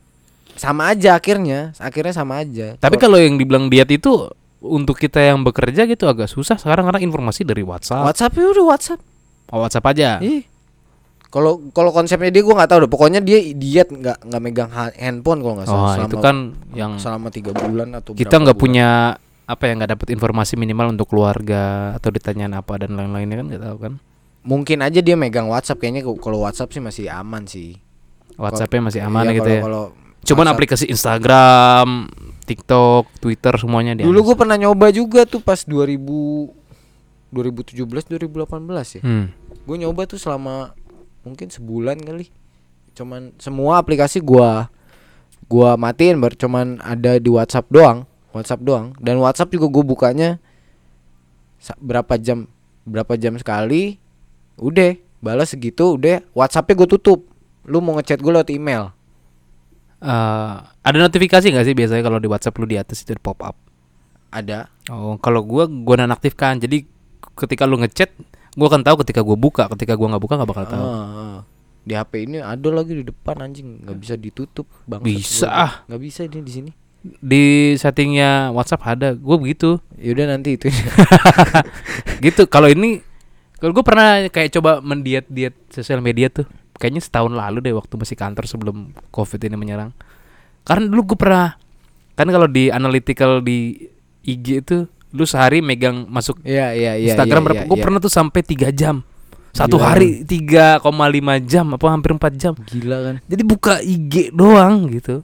sama 0.56 0.88
aja 0.88 1.20
akhirnya, 1.20 1.76
akhirnya 1.76 2.16
sama 2.16 2.40
aja. 2.40 2.80
Tapi 2.80 2.96
kalau 2.96 3.20
yang 3.20 3.36
dibilang 3.36 3.68
diet 3.68 3.92
itu 3.92 4.32
untuk 4.64 4.96
kita 4.96 5.20
yang 5.20 5.44
bekerja 5.44 5.84
gitu 5.84 6.08
agak 6.08 6.32
susah 6.32 6.56
sekarang 6.56 6.88
karena 6.88 7.04
informasi 7.04 7.44
dari 7.44 7.60
WhatsApp. 7.60 8.08
WhatsApp 8.08 8.32
ya 8.32 8.46
udah 8.56 8.64
WhatsApp. 8.64 9.00
Oh, 9.52 9.60
WhatsApp 9.60 9.84
aja. 9.92 10.16
Ih. 10.24 10.48
Kalau 11.34 11.58
kalau 11.74 11.90
konsepnya 11.90 12.30
dia 12.30 12.46
gua 12.46 12.62
nggak 12.62 12.70
tahu 12.70 12.78
deh. 12.86 12.90
Pokoknya 12.94 13.18
dia 13.18 13.42
diet 13.42 13.90
nggak 13.90 14.22
nggak 14.22 14.40
megang 14.40 14.70
ha- 14.70 14.94
handphone 14.94 15.42
kalau 15.42 15.54
nggak 15.58 15.66
salah. 15.66 15.82
Oh, 15.82 15.90
selama, 15.92 16.06
itu 16.06 16.16
kan 16.22 16.36
yang 16.72 16.92
selama 16.94 17.28
tiga 17.28 17.50
bulan 17.50 17.90
atau 17.90 18.14
kita 18.14 18.38
nggak 18.38 18.54
punya 18.54 19.18
apa 19.44 19.62
ya 19.66 19.72
nggak 19.74 19.90
dapat 19.98 20.08
informasi 20.14 20.54
minimal 20.54 20.94
untuk 20.94 21.10
keluarga 21.10 21.90
atau 21.92 22.08
ditanyain 22.08 22.54
apa 22.54 22.78
dan 22.78 22.94
lain-lainnya 22.94 23.42
kan 23.42 23.46
nggak 23.50 23.64
tahu 23.66 23.76
kan. 23.82 23.92
Mungkin 24.46 24.78
aja 24.78 25.00
dia 25.00 25.18
megang 25.18 25.50
WhatsApp 25.50 25.82
kayaknya 25.82 26.06
kalau- 26.14 26.46
WhatsApp 26.46 26.70
sih 26.70 26.78
masih 26.78 27.10
aman 27.10 27.42
sih. 27.44 27.82
WhatsAppnya 28.36 28.80
masih 28.86 29.00
aman 29.02 29.24
Iya, 29.26 29.34
gitu 29.34 29.42
kalau- 29.42 29.58
ya. 29.58 29.62
Kalau 29.66 29.84
Cuman 30.24 30.38
WhatsApp- 30.40 30.54
aplikasi 30.54 30.84
Instagram, 30.86 31.88
TikTok, 32.42 33.10
Twitter 33.18 33.52
semuanya 33.56 33.92
dia. 33.92 34.04
Dulu 34.06 34.32
gue 34.32 34.36
pernah 34.38 34.54
nyoba 34.54 34.88
juga 34.88 35.26
tuh 35.26 35.40
pas 35.40 35.60
2000 35.60 36.48
2017 37.30 38.06
2018 38.06 38.94
ya. 38.94 39.02
Hmm. 39.02 39.26
gue 39.64 39.76
nyoba 39.80 40.04
tuh 40.04 40.20
selama 40.20 40.76
mungkin 41.24 41.48
sebulan 41.50 41.98
kali. 42.04 42.30
Cuman 42.94 43.34
semua 43.40 43.80
aplikasi 43.82 44.22
gua 44.22 44.70
gua 45.50 45.76
matiin 45.76 46.20
baru 46.22 46.38
cuman 46.38 46.80
ada 46.80 47.18
di 47.20 47.28
WhatsApp 47.28 47.68
doang 47.68 48.08
WhatsApp 48.30 48.62
doang. 48.62 48.94
Dan 48.98 49.18
WhatsApp 49.22 49.50
juga 49.54 49.70
gue 49.70 49.84
bukanya 49.86 50.42
berapa 51.80 52.18
jam 52.18 52.50
berapa 52.84 53.16
jam 53.16 53.38
sekali 53.38 53.96
udah 54.58 54.98
balas 55.22 55.54
segitu 55.54 55.94
udah. 55.94 56.20
WhatsAppnya 56.34 56.74
gue 56.82 56.88
tutup. 56.98 57.30
Lu 57.64 57.78
mau 57.78 57.94
ngechat 57.96 58.18
gue 58.18 58.32
lewat 58.34 58.50
email. 58.50 58.90
Eh, 60.02 60.54
ada 60.60 60.96
notifikasi 60.98 61.46
nggak 61.46 61.64
sih 61.64 61.74
biasanya 61.78 62.02
kalau 62.02 62.18
di 62.18 62.28
WhatsApp 62.28 62.58
lu 62.58 62.66
di 62.66 62.76
atas 62.76 63.06
itu 63.06 63.14
pop 63.22 63.38
up? 63.40 63.56
ada. 64.34 64.66
Oh, 64.90 65.14
kalau 65.22 65.46
gua 65.46 65.70
gua 65.70 66.02
nonaktifkan. 66.02 66.58
Jadi 66.58 66.90
ketika 67.38 67.64
lu 67.70 67.78
ngechat, 67.78 68.10
gua 68.54 68.66
akan 68.70 68.82
tahu 68.82 68.96
ketika 69.02 69.20
gua 69.20 69.34
buka, 69.34 69.66
ketika 69.74 69.94
gua 69.94 70.14
nggak 70.14 70.22
buka 70.22 70.34
nggak 70.38 70.50
bakal 70.50 70.64
tahu. 70.66 70.84
Ah, 70.86 71.04
ah. 71.04 71.38
di 71.84 71.92
HP 71.92 72.12
ini 72.24 72.38
ada 72.40 72.68
lagi 72.72 72.96
di 72.96 73.04
depan 73.04 73.44
anjing 73.44 73.84
nggak 73.84 73.98
bisa 74.00 74.14
ditutup 74.16 74.64
bang 74.88 75.04
Bisa 75.04 75.46
ah. 75.50 75.72
nggak 75.84 76.00
bisa 76.00 76.20
ini 76.24 76.40
di 76.40 76.52
sini 76.52 76.70
Di 77.04 77.44
settingnya 77.76 78.48
WhatsApp 78.56 78.80
ada, 78.88 79.12
gua 79.12 79.36
begitu. 79.36 79.76
yaudah 80.00 80.24
nanti 80.32 80.56
itu 80.56 80.72
gitu. 82.24 82.48
Kalau 82.48 82.72
ini 82.72 83.04
kalau 83.60 83.76
gua 83.76 83.84
pernah 83.84 84.24
kayak 84.32 84.56
coba 84.56 84.80
mendiet 84.80 85.28
diet 85.28 85.52
sosial 85.68 86.00
media 86.00 86.32
tuh, 86.32 86.48
kayaknya 86.80 87.04
setahun 87.04 87.32
lalu 87.32 87.60
deh 87.60 87.74
waktu 87.76 87.92
masih 88.00 88.16
kantor 88.16 88.44
sebelum 88.48 88.76
covid 89.12 89.40
ini 89.44 89.56
menyerang. 89.56 89.92
Karena 90.64 90.88
dulu 90.88 91.12
gua 91.12 91.18
pernah 91.20 91.48
kan 92.16 92.30
kalau 92.30 92.48
di 92.48 92.72
analytical 92.72 93.44
di 93.44 93.90
IG 94.24 94.64
itu 94.64 94.88
lu 95.14 95.24
sehari 95.24 95.62
megang 95.62 96.10
masuk 96.10 96.42
Iya 96.42 96.74
iya 96.74 96.92
iya. 96.98 97.14
Instagram 97.14 97.40
iya, 97.40 97.46
berapa? 97.46 97.62
iya, 97.62 97.70
Gue 97.70 97.78
iya. 97.78 97.84
pernah 97.86 97.98
tuh 98.02 98.10
sampai 98.10 98.40
3 98.42 98.74
jam. 98.74 99.06
Satu 99.54 99.78
Gila. 99.78 99.94
hari 99.94 100.26
3,5 100.26 100.82
jam 101.46 101.66
apa 101.70 101.86
hampir 101.86 102.10
4 102.10 102.34
jam. 102.34 102.52
Gila 102.58 102.98
kan. 102.98 103.16
Jadi 103.30 103.42
buka 103.46 103.78
IG 103.78 104.34
doang 104.34 104.90
gitu. 104.90 105.22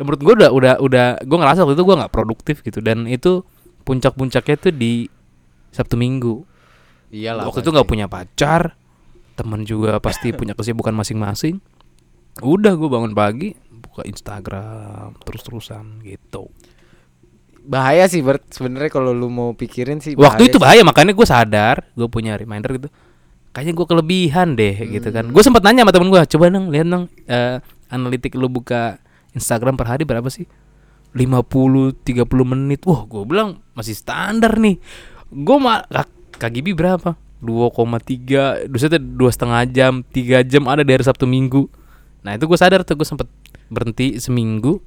Dan 0.00 0.02
menurut 0.08 0.22
gue 0.24 0.34
udah 0.40 0.50
udah 0.50 0.74
udah 0.80 1.06
gue 1.20 1.36
ngerasa 1.36 1.68
waktu 1.68 1.76
itu 1.76 1.84
gue 1.84 1.96
nggak 2.00 2.12
produktif 2.14 2.56
gitu 2.64 2.80
dan 2.80 3.04
itu 3.04 3.44
puncak-puncaknya 3.84 4.56
tuh 4.56 4.72
di 4.72 5.04
Sabtu 5.68 6.00
Minggu. 6.00 6.48
Iyalah. 7.08 7.48
waktu 7.48 7.64
itu 7.64 7.72
nggak 7.72 7.88
punya 7.88 8.04
pacar, 8.04 8.76
temen 9.32 9.64
juga 9.64 9.96
pasti 10.00 10.32
punya 10.32 10.52
kesibukan 10.52 10.92
masing-masing. 10.92 11.60
Udah 12.40 12.76
gue 12.76 12.88
bangun 12.88 13.12
pagi 13.16 13.52
buka 13.68 14.04
Instagram 14.04 15.16
terus-terusan 15.24 16.04
gitu. 16.04 16.48
Bahaya 17.68 18.08
sih 18.08 18.24
Bert 18.24 18.48
sebenarnya 18.48 18.88
kalau 18.88 19.12
lu 19.12 19.28
mau 19.28 19.52
pikirin 19.52 20.00
sih. 20.00 20.16
Waktu 20.16 20.48
itu 20.48 20.56
sih. 20.56 20.62
bahaya 20.64 20.80
makanya 20.80 21.12
gue 21.12 21.26
sadar, 21.28 21.84
gue 21.92 22.08
punya 22.08 22.40
reminder 22.40 22.72
gitu. 22.80 22.88
Kayaknya 23.52 23.74
gue 23.76 23.86
kelebihan 23.86 24.48
deh 24.56 24.76
gitu 24.88 25.08
kan. 25.12 25.28
Hmm. 25.28 25.32
Gue 25.36 25.42
sempat 25.44 25.60
nanya 25.60 25.84
sama 25.84 25.92
temen 25.92 26.08
gue, 26.08 26.22
coba 26.24 26.44
dong 26.48 26.72
lihat 26.72 26.88
dong 26.88 27.04
eh, 27.28 27.60
analitik 27.92 28.32
lu 28.40 28.48
buka 28.48 28.96
Instagram 29.36 29.76
per 29.76 29.92
hari 29.92 30.08
berapa 30.08 30.26
sih? 30.32 30.48
50 31.12 32.00
30 32.04 32.24
menit. 32.48 32.80
Wah, 32.88 33.04
gue 33.04 33.22
bilang 33.28 33.60
masih 33.76 33.92
standar 33.92 34.56
nih. 34.56 34.80
Gue 35.28 35.56
mah 35.60 35.84
KGB 36.40 36.72
berapa? 36.72 37.20
2,3 37.38 38.66
Dusnya 38.66 38.98
dua 38.98 39.30
setengah 39.30 39.62
jam, 39.70 40.02
tiga 40.10 40.42
jam 40.42 40.66
ada 40.66 40.82
dari 40.82 41.04
Sabtu 41.04 41.28
Minggu. 41.28 41.70
Nah 42.26 42.34
itu 42.34 42.50
gue 42.50 42.58
sadar 42.58 42.82
tuh 42.82 42.98
gue 42.98 43.06
sempet 43.06 43.28
berhenti 43.68 44.16
seminggu 44.18 44.80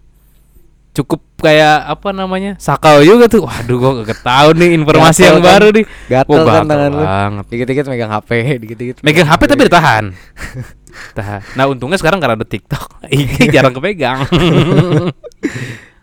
cukup 0.91 1.23
kayak 1.37 1.87
apa 1.87 2.11
namanya 2.11 2.53
sakau 2.57 2.99
juga 2.99 3.25
tuh 3.25 3.41
waduh 3.41 3.77
gue 3.77 3.91
gak 4.03 4.21
tahu 4.21 4.49
nih 4.53 4.75
informasi 4.75 5.23
yang 5.23 5.39
kan? 5.39 5.47
baru 5.55 5.67
nih 5.71 5.85
Gatel 6.05 6.35
Wah, 6.37 6.53
kan 6.53 6.63
tangan 6.67 6.91
lu. 6.91 6.99
banget 7.01 7.45
Dikit-dikit 7.47 7.85
megang 7.87 8.11
HP, 8.11 8.29
dikit-dikit. 8.59 8.95
megang 8.99 9.25
HP 9.25 9.41
tapi 9.47 9.61
ditahan 9.65 10.03
tahan 11.17 11.39
nah 11.55 11.65
untungnya 11.65 11.95
sekarang 11.95 12.19
karena 12.19 12.35
ada 12.35 12.43
TikTok 12.43 12.99
ini 13.09 13.47
jarang 13.47 13.71
kepegang 13.71 14.27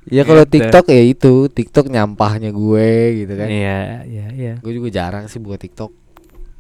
Ya 0.08 0.24
kalau 0.24 0.40
Gitu. 0.42 0.56
TikTok 0.56 0.88
ya 0.88 1.02
itu, 1.04 1.34
TikTok 1.46 1.92
nyampahnya 1.92 2.48
gue 2.48 2.88
gitu 3.18 3.32
kan. 3.36 3.44
iya 3.44 4.00
iya 4.04 4.26
iya 4.32 4.52
Gue 4.56 4.72
juga 4.72 4.88
jarang 4.88 5.28
sih 5.28 5.36
buat 5.36 5.60
TikTok. 5.60 5.92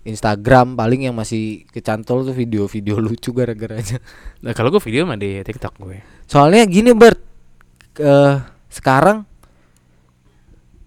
Instagram 0.04 0.72
paling 0.72 1.04
yang 1.04 1.16
masih 1.16 1.64
kecantol 1.66 2.24
tuh 2.24 2.32
video-video 2.32 2.96
lucu 2.98 3.28
gara-garanya. 3.30 4.04
nah, 4.40 4.52
kalau 4.52 4.68
gue 4.68 4.80
video 4.82 5.04
mah 5.04 5.16
di 5.16 5.40
TikTok 5.40 5.76
gue 5.78 6.00
Soalnya 6.24 6.64
gini 6.64 6.92
Bert, 6.92 7.24
eh 7.98 8.36
sekarang 8.70 9.26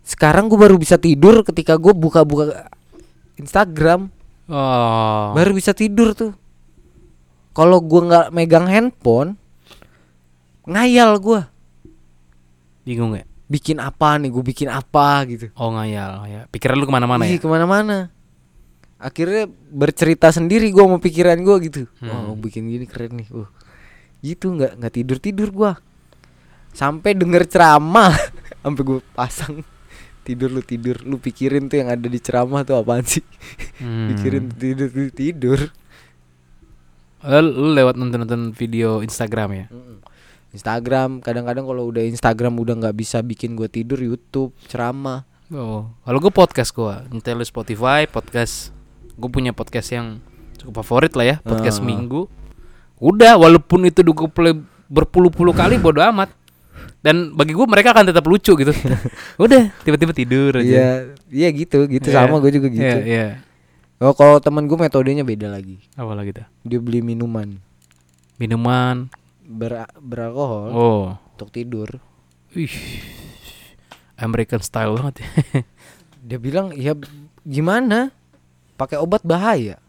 sekarang 0.01 0.51
gue 0.51 0.59
baru 0.59 0.75
bisa 0.75 0.99
tidur 0.99 1.43
ketika 1.47 1.79
gue 1.79 1.95
buka-buka 1.95 2.67
Instagram, 3.39 4.11
oh 4.51 5.31
baru 5.31 5.55
bisa 5.55 5.71
tidur 5.71 6.11
tuh. 6.11 6.35
Kalau 7.51 7.83
gue 7.83 8.01
nggak 8.07 8.27
megang 8.31 8.67
handphone, 8.67 9.35
ngayal 10.67 11.19
gue 11.19 11.41
bingung 12.81 13.13
ya 13.13 13.23
bikin 13.51 13.77
apa 13.83 14.15
nih, 14.15 14.31
gue 14.31 14.43
bikin 14.43 14.71
apa 14.71 15.27
gitu. 15.27 15.51
oh 15.59 15.75
ngayal 15.75 16.23
ya 16.27 16.41
pikiran 16.47 16.79
lu 16.79 16.87
ke 16.87 16.93
mana-mana 16.95 17.27
Ih, 17.27 17.35
ya 17.35 17.39
ke 17.43 17.47
mana-mana. 17.51 17.97
Akhirnya 19.01 19.49
bercerita 19.73 20.29
sendiri 20.31 20.69
gue 20.71 20.83
mau 20.85 21.01
pikiran 21.01 21.35
gue 21.41 21.55
gitu. 21.67 21.81
Hmm. 21.99 22.31
Wah, 22.31 22.37
bikin 22.37 22.69
gini 22.69 22.85
keren 22.85 23.17
nih. 23.17 23.27
Uh, 23.33 23.49
gitu 24.21 24.53
nggak 24.53 24.77
nggak 24.77 24.93
tidur 24.93 25.17
tidur 25.17 25.49
gue. 25.51 25.71
Sampai 26.71 27.13
denger 27.13 27.45
ceramah, 27.45 28.15
sampai 28.63 28.81
gue 28.81 28.99
pasang 29.11 29.61
tidur 30.21 30.47
lu 30.47 30.61
tidur 30.61 31.01
lu 31.01 31.17
pikirin 31.17 31.65
tuh 31.65 31.81
yang 31.81 31.89
ada 31.89 32.05
di 32.05 32.17
ceramah 32.17 32.61
tuh 32.61 32.77
apaan 32.77 33.01
sih 33.01 33.25
Hmm. 33.77 34.13
pikirin 34.13 34.53
tidur 34.53 34.89
tidur. 35.09 35.59
Eh, 37.21 37.41
lu 37.41 37.73
lewat 37.73 37.93
nonton-nonton 37.95 38.49
video 38.51 39.01
Instagram 39.01 39.49
ya 39.51 39.65
Instagram 40.51 41.21
kadang-kadang 41.21 41.63
kalau 41.63 41.87
udah 41.87 42.01
Instagram 42.03 42.53
udah 42.55 42.73
nggak 42.77 42.95
bisa 42.95 43.21
bikin 43.21 43.53
gue 43.53 43.65
tidur 43.65 43.97
YouTube 43.97 44.53
ceramah 44.65 45.25
Oh, 45.49 45.91
kalau 46.01 46.19
gue 46.19 46.31
podcast 46.31 46.71
gue, 46.71 46.95
nyetel 47.11 47.43
Spotify, 47.43 48.07
podcast. 48.07 48.71
Gue 49.19 49.27
punya 49.27 49.51
podcast 49.51 49.91
yang 49.91 50.23
cukup 50.55 50.79
favorit 50.79 51.11
lah 51.11 51.25
ya, 51.27 51.35
podcast 51.43 51.83
Ah. 51.83 51.85
minggu. 51.85 52.31
Udah, 52.97 53.35
walaupun 53.35 53.83
itu 53.83 53.99
gue 53.99 54.31
play 54.31 54.55
berpuluh-puluh 54.87 55.51
kali 55.51 55.75
bodo 55.75 55.99
amat. 55.99 56.31
Dan 57.01 57.33
bagi 57.33 57.51
gue 57.51 57.65
mereka 57.65 57.91
akan 57.91 58.07
tetap 58.07 58.21
lucu 58.23 58.53
gitu. 58.53 58.69
Udah, 59.43 59.73
tiba-tiba 59.81 60.13
tidur 60.13 60.53
aja. 60.55 60.63
iya 60.63 60.89
iya 61.27 61.49
gitu 61.49 61.85
gitu 61.85 62.07
Iya. 62.07 62.15
sama 62.21 62.37
gue 62.37 62.51
juga 62.51 62.67
gitu 62.67 62.77
Iya, 62.79 63.01
iya. 63.01 63.27
oh 63.97 64.13
kalau 64.13 64.37
temen 64.37 64.63
gue 64.63 64.77
metodenya 64.77 65.21
beda 65.21 65.47
lagi 65.47 65.81
Apa 65.93 66.13
lagi 66.13 66.29
tuh? 66.31 66.45
dia 66.61 66.77
beli 66.77 67.01
minuman 67.01 67.57
Minuman. 68.35 69.09
ber 69.41 69.89
beralkohol 69.97 70.69
Oh. 70.69 71.05
untuk 71.33 71.49
tidur 71.49 71.89
Ih. 72.51 72.69
American 74.15 74.61
style 74.61 74.93
banget 74.93 75.25
ya. 75.25 75.29
dia 76.27 76.37
bilang 76.37 76.69
ya 76.71 76.93
gimana 77.41 78.13
pakai 78.75 78.95
obat 78.95 79.21
bahaya 79.21 79.81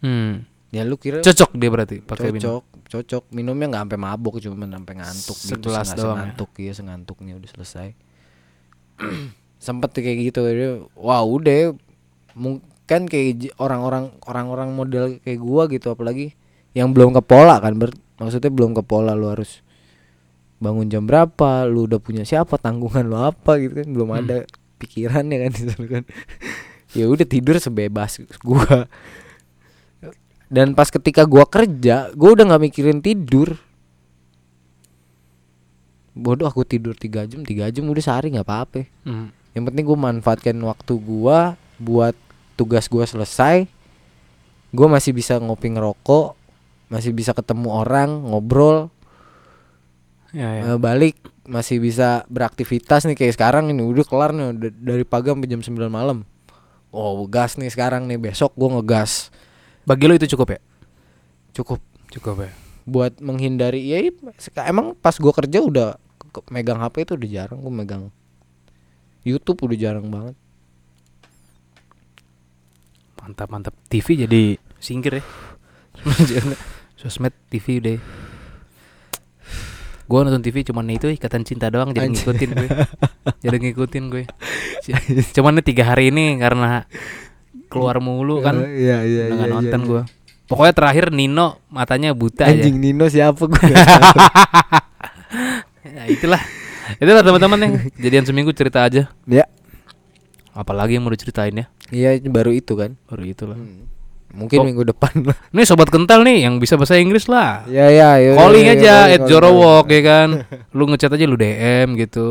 hmm. 0.00 0.44
Ya 0.68 0.82
lu 0.82 0.96
kira 0.96 1.20
Cocok 1.20 1.52
dia 1.54 1.68
berarti 1.68 2.00
pakai 2.00 2.32
cocok, 2.32 2.64
cocok. 2.92 3.32
Minumnya 3.32 3.66
nggak 3.68 3.82
sampai 3.88 3.98
mabok, 3.98 4.34
cuma 4.38 4.68
sampai 4.68 4.94
ngantuk 4.94 5.38
gitu. 5.38 5.48
Segelas 5.56 5.86
setengah- 5.86 5.96
doang 5.96 6.12
ya? 6.12 6.20
Sengantuk 6.22 6.50
ya, 6.54 6.72
sengantuknya 6.72 7.32
udah 7.36 7.50
selesai. 7.50 7.88
Sempet 9.58 9.90
kayak 9.94 10.18
gitu. 10.28 10.40
Wah, 10.94 11.22
udah 11.22 11.72
mungkin 12.32 13.00
kayak 13.06 13.56
orang-orang 13.56 14.12
orang-orang 14.24 14.68
model 14.72 15.04
kayak 15.20 15.38
gua 15.38 15.68
gitu 15.68 15.88
apalagi 15.88 16.32
yang 16.72 16.90
belum 16.90 17.12
ke 17.12 17.22
pola 17.22 17.60
kan 17.60 17.76
ber 17.76 17.92
maksudnya 18.16 18.48
belum 18.48 18.72
ke 18.72 18.80
pola 18.80 19.12
lu 19.12 19.28
harus 19.28 19.60
bangun 20.56 20.88
jam 20.88 21.04
berapa 21.04 21.68
lu 21.68 21.84
udah 21.84 22.00
punya 22.00 22.24
siapa 22.24 22.56
tanggungan 22.56 23.04
lu 23.04 23.18
apa 23.18 23.60
gitu 23.60 23.84
kan 23.84 23.88
belum 23.92 24.08
Hmm. 24.08 24.20
ada 24.24 24.36
pikirannya 24.80 25.36
kan 25.38 25.50
di 25.52 25.62
sana 25.68 25.86
kan 25.90 26.04
ya 26.96 27.04
udah 27.04 27.26
tidur 27.28 27.60
sebebas 27.60 28.16
gua 28.40 28.88
dan 30.52 30.76
pas 30.76 30.92
ketika 30.92 31.24
gua 31.24 31.48
kerja 31.48 32.12
gua 32.12 32.36
udah 32.36 32.44
nggak 32.52 32.62
mikirin 32.68 33.00
tidur. 33.00 33.56
Bodoh 36.12 36.44
aku 36.44 36.68
tidur 36.68 36.92
tiga 36.92 37.24
jam 37.24 37.40
tiga 37.40 37.72
jam 37.72 37.88
udah 37.88 38.04
sehari 38.04 38.28
nggak 38.36 38.44
apa-apa. 38.44 38.84
Hmm. 39.08 39.32
yang 39.52 39.68
penting 39.68 39.84
gue 39.84 39.98
manfaatkan 40.00 40.56
waktu 40.64 40.96
gua 40.96 41.56
buat 41.80 42.12
tugas 42.56 42.84
gua 42.92 43.08
selesai. 43.08 43.64
Gua 44.76 44.88
masih 44.92 45.16
bisa 45.16 45.40
ngopi 45.40 45.72
ngerokok 45.72 46.36
masih 46.92 47.16
bisa 47.16 47.32
ketemu 47.32 47.72
orang 47.72 48.12
ngobrol. 48.28 48.92
Ya, 50.36 50.48
ya. 50.60 50.62
eh, 50.76 50.78
balik 50.80 51.16
masih 51.48 51.80
bisa 51.80 52.28
beraktivitas 52.28 53.08
nih 53.08 53.16
kayak 53.16 53.40
sekarang 53.40 53.72
ini. 53.72 53.80
Udah 53.80 54.04
kelar 54.04 54.36
nih 54.36 54.68
dari 54.68 55.04
pagi 55.08 55.32
sampai 55.32 55.48
jam 55.48 55.64
9 55.64 55.88
malam. 55.88 56.28
Oh 56.92 57.24
gas 57.24 57.56
nih 57.56 57.72
sekarang 57.72 58.04
nih 58.04 58.20
besok 58.20 58.52
gua 58.52 58.76
ngegas 58.76 59.32
Bagi 59.82 60.04
lo 60.06 60.14
itu 60.14 60.26
cukup 60.36 60.58
ya? 60.58 60.60
cukup 61.52 61.84
Cukup 62.08 62.48
ya. 62.48 62.50
buat 62.88 63.20
menghindari 63.20 63.84
ya 63.84 64.00
emang 64.64 64.96
pas 64.96 65.20
gua 65.20 65.36
kerja 65.36 65.60
udah 65.60 66.00
megang 66.48 66.80
HP 66.80 67.04
itu 67.04 67.12
udah 67.20 67.28
jarang 67.28 67.60
gua 67.60 67.72
megang 67.72 68.02
YouTube 69.22 69.60
udah 69.68 69.76
jarang 69.76 70.08
banget 70.08 70.34
Mantap 73.22 73.54
mantap. 73.54 73.74
TV 73.86 74.26
jadi 74.26 74.58
singkir 74.82 75.22
ya. 75.22 75.24
Sosmed 76.98 77.30
TV 77.46 77.78
deh. 77.78 77.98
Gue 80.10 80.18
nonton 80.26 80.42
TV 80.42 80.66
cuman 80.66 80.90
itu 80.90 81.06
ikatan 81.06 81.46
cinta 81.46 81.70
doang 81.70 81.94
jadi 81.94 82.10
ngikutin 82.10 82.50
gue. 82.50 82.68
jadi 83.46 83.56
ngikutin 83.62 84.04
gue. 84.10 84.26
Cuman 85.38 85.62
tiga 85.62 85.94
hari 85.94 86.10
ini 86.10 86.42
karena 86.42 86.90
keluar 87.72 87.96
mulu 87.98 88.44
kan 88.44 88.60
iya 88.68 89.00
iya 89.00 89.22
udah 89.32 89.34
nggak 89.34 89.48
nonton 89.50 89.80
gue. 89.88 90.02
Pokoknya 90.44 90.74
terakhir 90.76 91.04
Nino 91.08 91.64
matanya 91.66 92.12
buta 92.12 92.44
Anjing 92.44 92.76
Nino 92.76 93.08
siapa 93.08 93.48
gue 93.48 93.64
ya. 93.64 93.76
Ya 95.82 96.04
itulah. 96.06 96.40
Itulah 97.00 97.24
teman-teman 97.24 97.58
yang 97.58 97.72
jadian 97.96 98.24
seminggu 98.24 98.52
cerita 98.52 98.84
aja. 98.84 99.08
Ya 99.24 99.48
Apalagi 100.52 101.00
yang 101.00 101.04
mau 101.04 101.12
diceritain 101.12 101.56
ya. 101.56 101.66
Iya 101.88 102.20
baru 102.28 102.52
itu 102.52 102.76
kan 102.76 103.00
Baru 103.08 103.24
itulah. 103.24 103.56
Mungkin 104.32 104.60
Oh. 104.60 104.64
minggu 104.64 104.84
depan 104.84 105.12
lah 105.28 105.36
Nih 105.56 105.64
sobat 105.64 105.88
kental 105.88 106.20
nih 106.20 106.44
yang 106.44 106.56
bisa 106.56 106.76
bahasa 106.76 106.96
Inggris 106.96 107.28
lah. 107.28 107.64
Ya 107.68 107.88
ya 107.88 108.16
ya, 108.16 108.32
calling 108.36 108.64
ya, 108.64 108.72
ya, 108.72 108.76
aja 108.76 108.84
calling, 108.92 109.08
at 109.08 109.16
calling, 109.16 109.28
Jorowalk 109.28 109.84
calling. 109.88 109.92
ya 109.92 110.00
kan 110.04 110.28
lu 110.76 110.84
ngechat 110.88 111.12
aja 111.12 111.24
lu 111.24 111.36
DM 111.36 111.88
gitu 111.96 112.28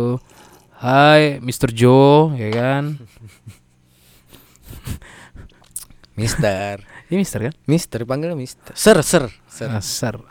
Hai 0.78 1.38
Mr. 1.42 1.70
Joe 1.74 2.34
ya 2.38 2.50
kan 2.50 2.84
Mister. 6.22 6.86
Ini 7.10 7.16
Mister 7.18 7.40
kan? 7.50 7.54
Mister 7.66 8.00
panggilnya 8.06 8.38
Mister. 8.38 8.72
Sir 8.78 9.02
Sir 9.02 9.34
Sir 9.50 9.74
Dasar 9.74 10.22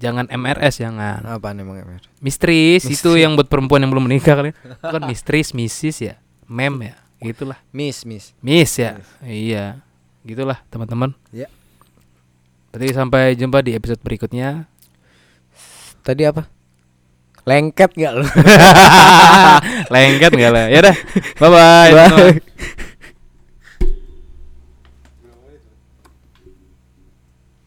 jangan 0.00 0.26
MRS 0.32 0.80
jangan. 0.80 1.20
Apaan 1.28 1.60
emang 1.60 1.76
emang 1.76 2.00
Mistris 2.24 2.88
itu 2.88 3.20
yang 3.20 3.36
buat 3.36 3.46
perempuan 3.46 3.84
yang 3.84 3.92
belum 3.92 4.08
menikah 4.08 4.34
kali 4.40 4.56
kan 4.80 5.04
Mistris 5.10 5.52
Mrs 5.52 5.96
ya. 6.00 6.14
Mem 6.48 6.74
ya 6.80 6.96
gitulah. 7.20 7.60
Miss 7.70 8.08
Miss. 8.08 8.32
Miss 8.40 8.72
ya? 8.80 8.96
Iya. 9.20 9.84
Gitulah 10.24 10.64
teman-teman. 10.72 11.12
Ya. 11.30 11.52
Berarti 12.72 12.96
sampai 12.96 13.36
jumpa 13.36 13.60
di 13.60 13.76
episode 13.76 14.00
berikutnya. 14.00 14.64
Tadi 16.00 16.24
apa? 16.24 16.48
Lengket 17.44 17.92
gak 17.96 18.12
lu? 18.16 18.24
Lengket 19.92 20.32
nggak 20.32 20.52
lah. 20.52 20.66
Ya 20.72 20.80
dah 20.80 20.96
bye 21.36 21.50
bye. 21.52 21.92
Bye. 21.92 22.86